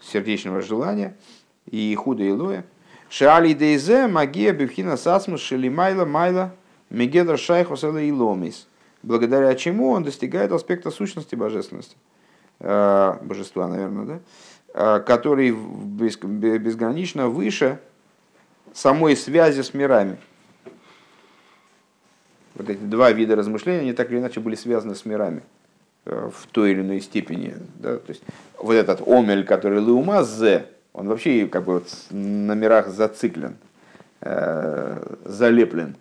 [0.00, 1.16] сердечного желания
[1.70, 2.64] и худо и лоя.
[3.08, 6.52] Шали дейзе магия бифхина сасмус шели майла майла
[6.88, 8.66] мегедр шайхус и ломис.
[9.02, 11.96] Благодаря чему он достигает аспекта сущности божественности.
[12.58, 14.20] Э, божества, наверное, да?
[14.72, 17.80] Э, который безгранично выше
[18.72, 20.18] самой связи с мирами.
[22.60, 25.42] Вот эти два вида размышления, они так или иначе были связаны с мирами.
[26.06, 27.54] Э, в той или иной степени.
[27.78, 27.96] Да?
[27.96, 28.22] То есть
[28.58, 33.56] вот этот омель, который леума зе, он вообще как бы вот на мирах зациклен,
[34.22, 35.96] э, залеплен.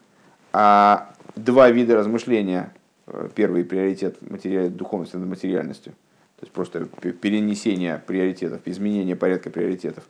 [0.54, 2.74] А два вида размышления,
[3.08, 5.92] э, первый приоритет материал, духовности над материальностью,
[6.38, 10.06] то есть просто перенесение приоритетов, изменение порядка приоритетов,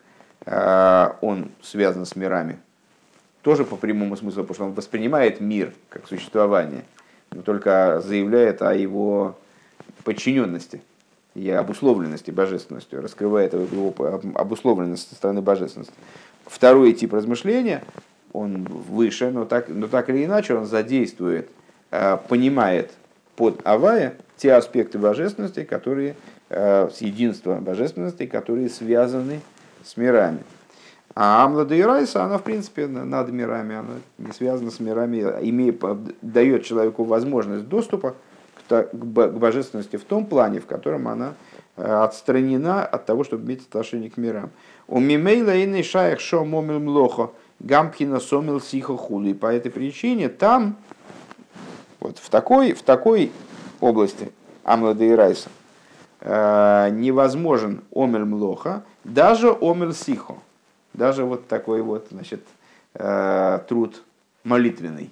[1.22, 2.60] он связан с мирами.
[3.50, 6.84] Тоже по прямому смыслу, потому что он воспринимает мир как существование,
[7.32, 9.40] но только заявляет о его
[10.04, 10.84] подчиненности
[11.34, 13.92] и обусловленности божественностью, раскрывает его
[14.36, 15.96] обусловленность со стороны божественности.
[16.46, 17.84] Второй тип размышления,
[18.34, 21.50] он выше, но так, но так или иначе он задействует,
[21.90, 22.92] э, понимает
[23.36, 26.16] под Авая те аспекты божественности, которые,
[26.50, 29.42] э, с единства божественности, которые связаны
[29.84, 30.44] с мирами.
[31.22, 35.84] А Амлада и Райса, она в принципе над мирами, она не связана с мирами, имеет,
[36.22, 38.16] дает человеку возможность доступа
[38.70, 41.34] к божественности в том плане, в котором она
[41.76, 44.52] э, отстранена от того, чтобы иметь отношение к мирам.
[44.88, 49.34] У мимейла и шаях шо момил млохо гампхина сомил сихо хули.
[49.34, 50.78] По этой причине там,
[52.00, 53.34] вот в такой, в такой
[53.82, 54.32] области
[54.64, 55.50] Амлада и Райса,
[56.22, 60.36] э, невозможен омель млоха, даже омель сихо.
[61.00, 62.42] Даже вот такой вот, значит,
[62.94, 64.04] э, труд
[64.44, 65.10] молитвенный.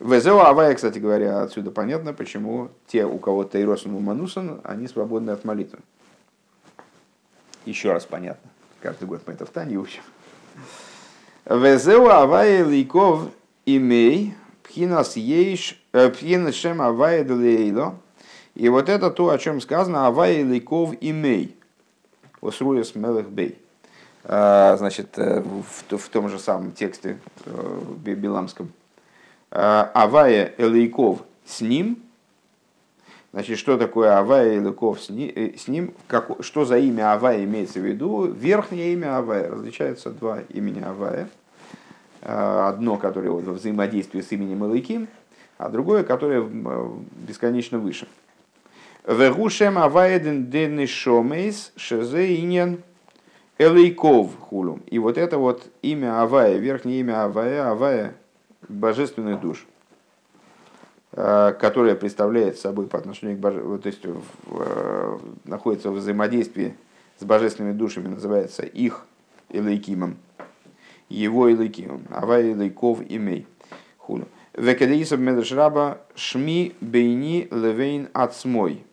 [0.00, 5.44] Везео Авая, кстати говоря, отсюда понятно, почему те, у кого Тейросан Уманусан, они свободны от
[5.44, 5.80] молитвы.
[7.66, 8.50] Еще раз понятно.
[8.80, 10.00] Каждый год мы это в Тане учим.
[11.44, 13.28] Везео Авая Ликов
[13.66, 17.94] имей пхинас ейш э, пхинас шем Авая Делейло.
[18.54, 21.58] И вот это то, о чем сказано Авая Ликов имей.
[22.40, 23.61] Осруяс Мелех Бей.
[24.24, 25.42] А, значит, э,
[25.90, 28.72] в том же самом тексте э, биламском
[29.52, 32.02] Э, Авая Элейков с ним.
[33.32, 35.92] Значит, что такое Авая Элейков с э, ним?
[36.08, 38.24] Как, что за имя Авая имеется в виду?
[38.24, 39.50] Верхнее имя Авая.
[39.50, 41.28] Различаются два имени Авая.
[42.22, 45.06] Э, одно, которое вот во взаимодействии с именем Элейким,
[45.58, 46.42] а другое, которое
[47.28, 48.08] бесконечно выше.
[49.06, 52.82] Вегушем Аваеден Денишомейс Шезе Иньян
[53.62, 54.82] Элейков хулум.
[54.86, 58.14] И вот это вот имя Авая, верхнее имя Авая, Авая
[58.68, 59.66] божественных душ,
[61.12, 63.60] э, которая представляет собой по отношению к боже...
[63.78, 66.74] то есть э, находится в взаимодействии
[67.18, 69.06] с божественными душами, называется их
[69.48, 70.16] Элейкимом,
[71.08, 73.46] его Элейкимом, Авай Элейков имей.
[73.98, 74.26] Хуну.
[74.54, 78.84] Векадеисов Медрешраба Шми Бейни Левейн Ацмой.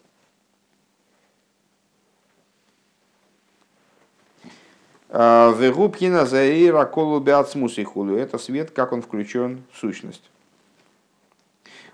[5.10, 8.16] Вегубкина заира колу беацмусихулю.
[8.16, 10.30] Это свет, как он включен в сущность.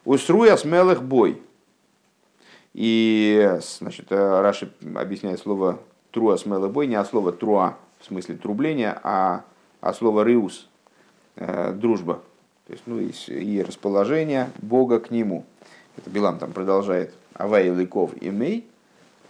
[0.03, 1.41] Уструя смелых бой.
[2.74, 5.80] И, значит, э, Раши объясняет слово
[6.11, 9.45] труа смелых бой не от слова труа, в смысле трубления, а
[9.80, 10.68] от слова риус,
[11.38, 12.22] э, дружба.
[12.68, 15.45] То есть, ну, и, и расположение Бога к нему.
[15.95, 17.13] Это Билам там продолжает.
[17.34, 18.68] Авая Лыков имей,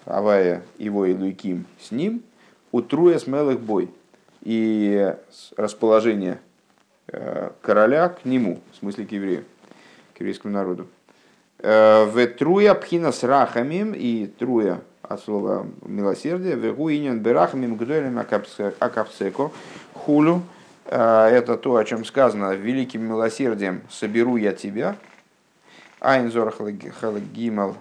[0.05, 2.23] Авая его и Луиким с ним–
[2.76, 3.89] утруя смелых бой
[4.41, 5.15] и
[5.55, 6.39] расположение
[7.07, 9.45] э, короля к нему, в смысле к еврею,
[10.13, 10.88] к еврейскому народу.
[11.57, 19.51] В труя пхина с рахамим и труя от слова милосердие, вегу инин берахамим гдойлем акапсеко
[19.93, 20.41] хулю.
[20.86, 24.97] Это то, о чем сказано, великим милосердием соберу я тебя.
[26.01, 26.53] Айнзор
[26.99, 27.78] халагимал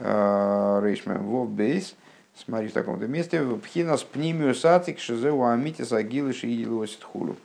[0.00, 1.94] рейшмем вов бейс.
[2.34, 3.42] Смотри в таком-то месте.
[3.62, 7.36] Пхина с пнимию сатик шизеу амитис агилы шиилосит хулю.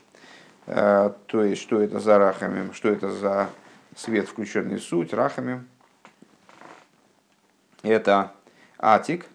[0.65, 3.49] То есть, что это за рахамим, что это за
[3.95, 5.67] свет, включенный в суть, рахамим.
[7.81, 8.33] Это
[8.77, 9.25] атик,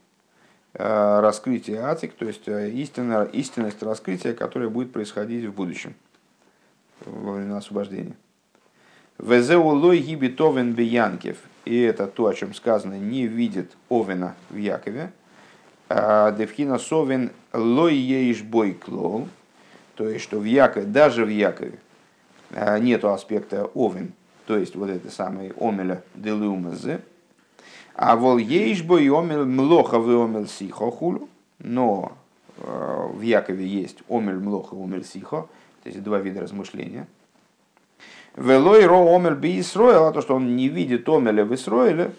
[0.74, 5.94] э, раскрытие атик, то есть э, истина, истинность раскрытия, которое будет происходить в будущем,
[7.04, 8.16] во время освобождения.
[9.18, 11.38] Везеулой гибит овен биянкев.
[11.64, 15.12] И это то, о чем сказано, не видит овена в Якове.
[15.88, 19.28] А Девхина совен лой ейш бой клол.
[19.94, 21.78] То есть, что в Якове, даже в Якове
[22.50, 24.12] э, нету аспекта овен,
[24.46, 27.00] то есть вот это самое омеля делумазе.
[27.94, 31.28] А вол ейшбо и омель млоха в омель сихо хулю.
[31.60, 32.12] Но
[32.58, 35.46] э, в Якове есть омель млоха омель сихо.
[35.84, 37.06] То есть два вида размышления.
[38.36, 42.12] Велой ро омель би Исроил, а то, что он не видит омеля в Исроиле,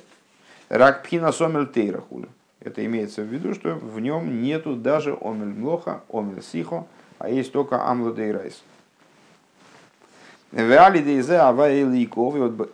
[0.70, 2.30] рак пхина сомель тейра хулю.
[2.66, 6.88] Это имеется в виду, что в нем нету даже омель млоха, омель сихо,
[7.20, 8.63] а есть только амлодейрайс.
[10.51, 10.61] И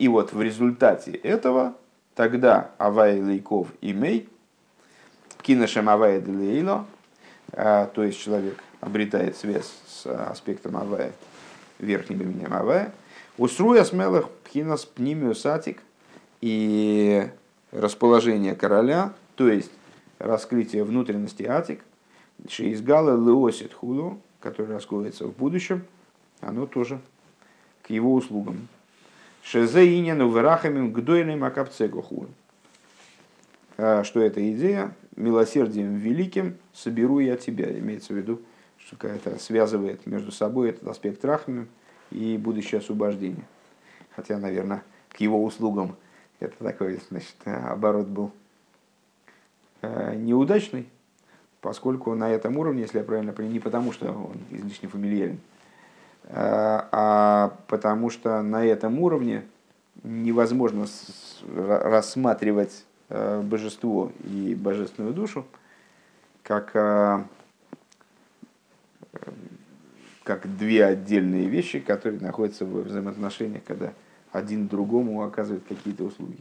[0.07, 1.75] вот в результате этого
[2.15, 4.29] тогда Авай Лейков имей,
[5.41, 6.85] киношем Авай Делейло,
[7.51, 11.11] а, то есть человек обретает связь с аспектом Авая,
[11.79, 12.93] верхним именем Авая,
[13.37, 15.81] уструя смелых пхинас пнимиусатик
[16.39, 17.27] и
[17.73, 19.71] расположение короля, то есть
[20.21, 21.83] раскрытие внутренности атик,
[22.47, 25.83] шеизгала леосит худу, который раскроется в будущем,
[26.39, 26.99] оно тоже
[27.83, 28.67] к его услугам.
[29.43, 32.27] Шезе инену верахамим гдойлем акапцегоху.
[33.77, 34.95] А, что эта идея?
[35.15, 37.77] Милосердием великим соберу я тебя.
[37.79, 38.41] Имеется в виду,
[38.77, 41.67] что это связывает между собой этот аспект рахамим
[42.11, 43.45] и будущее освобождение.
[44.15, 45.95] Хотя, наверное, к его услугам
[46.39, 48.31] это такой, значит, оборот был
[49.81, 50.87] неудачный,
[51.61, 55.39] поскольку на этом уровне, если я правильно понимаю, не потому, что он излишне фамильярен,
[56.23, 59.43] Э, а потому что на этом уровне
[60.03, 60.85] невозможно
[61.55, 65.45] рассматривать э, божество и божественную душу
[66.43, 67.23] как, э,
[70.23, 73.93] как две отдельные вещи, которые находятся в взаимоотношениях, когда
[74.31, 76.37] один другому оказывает какие-то услуги.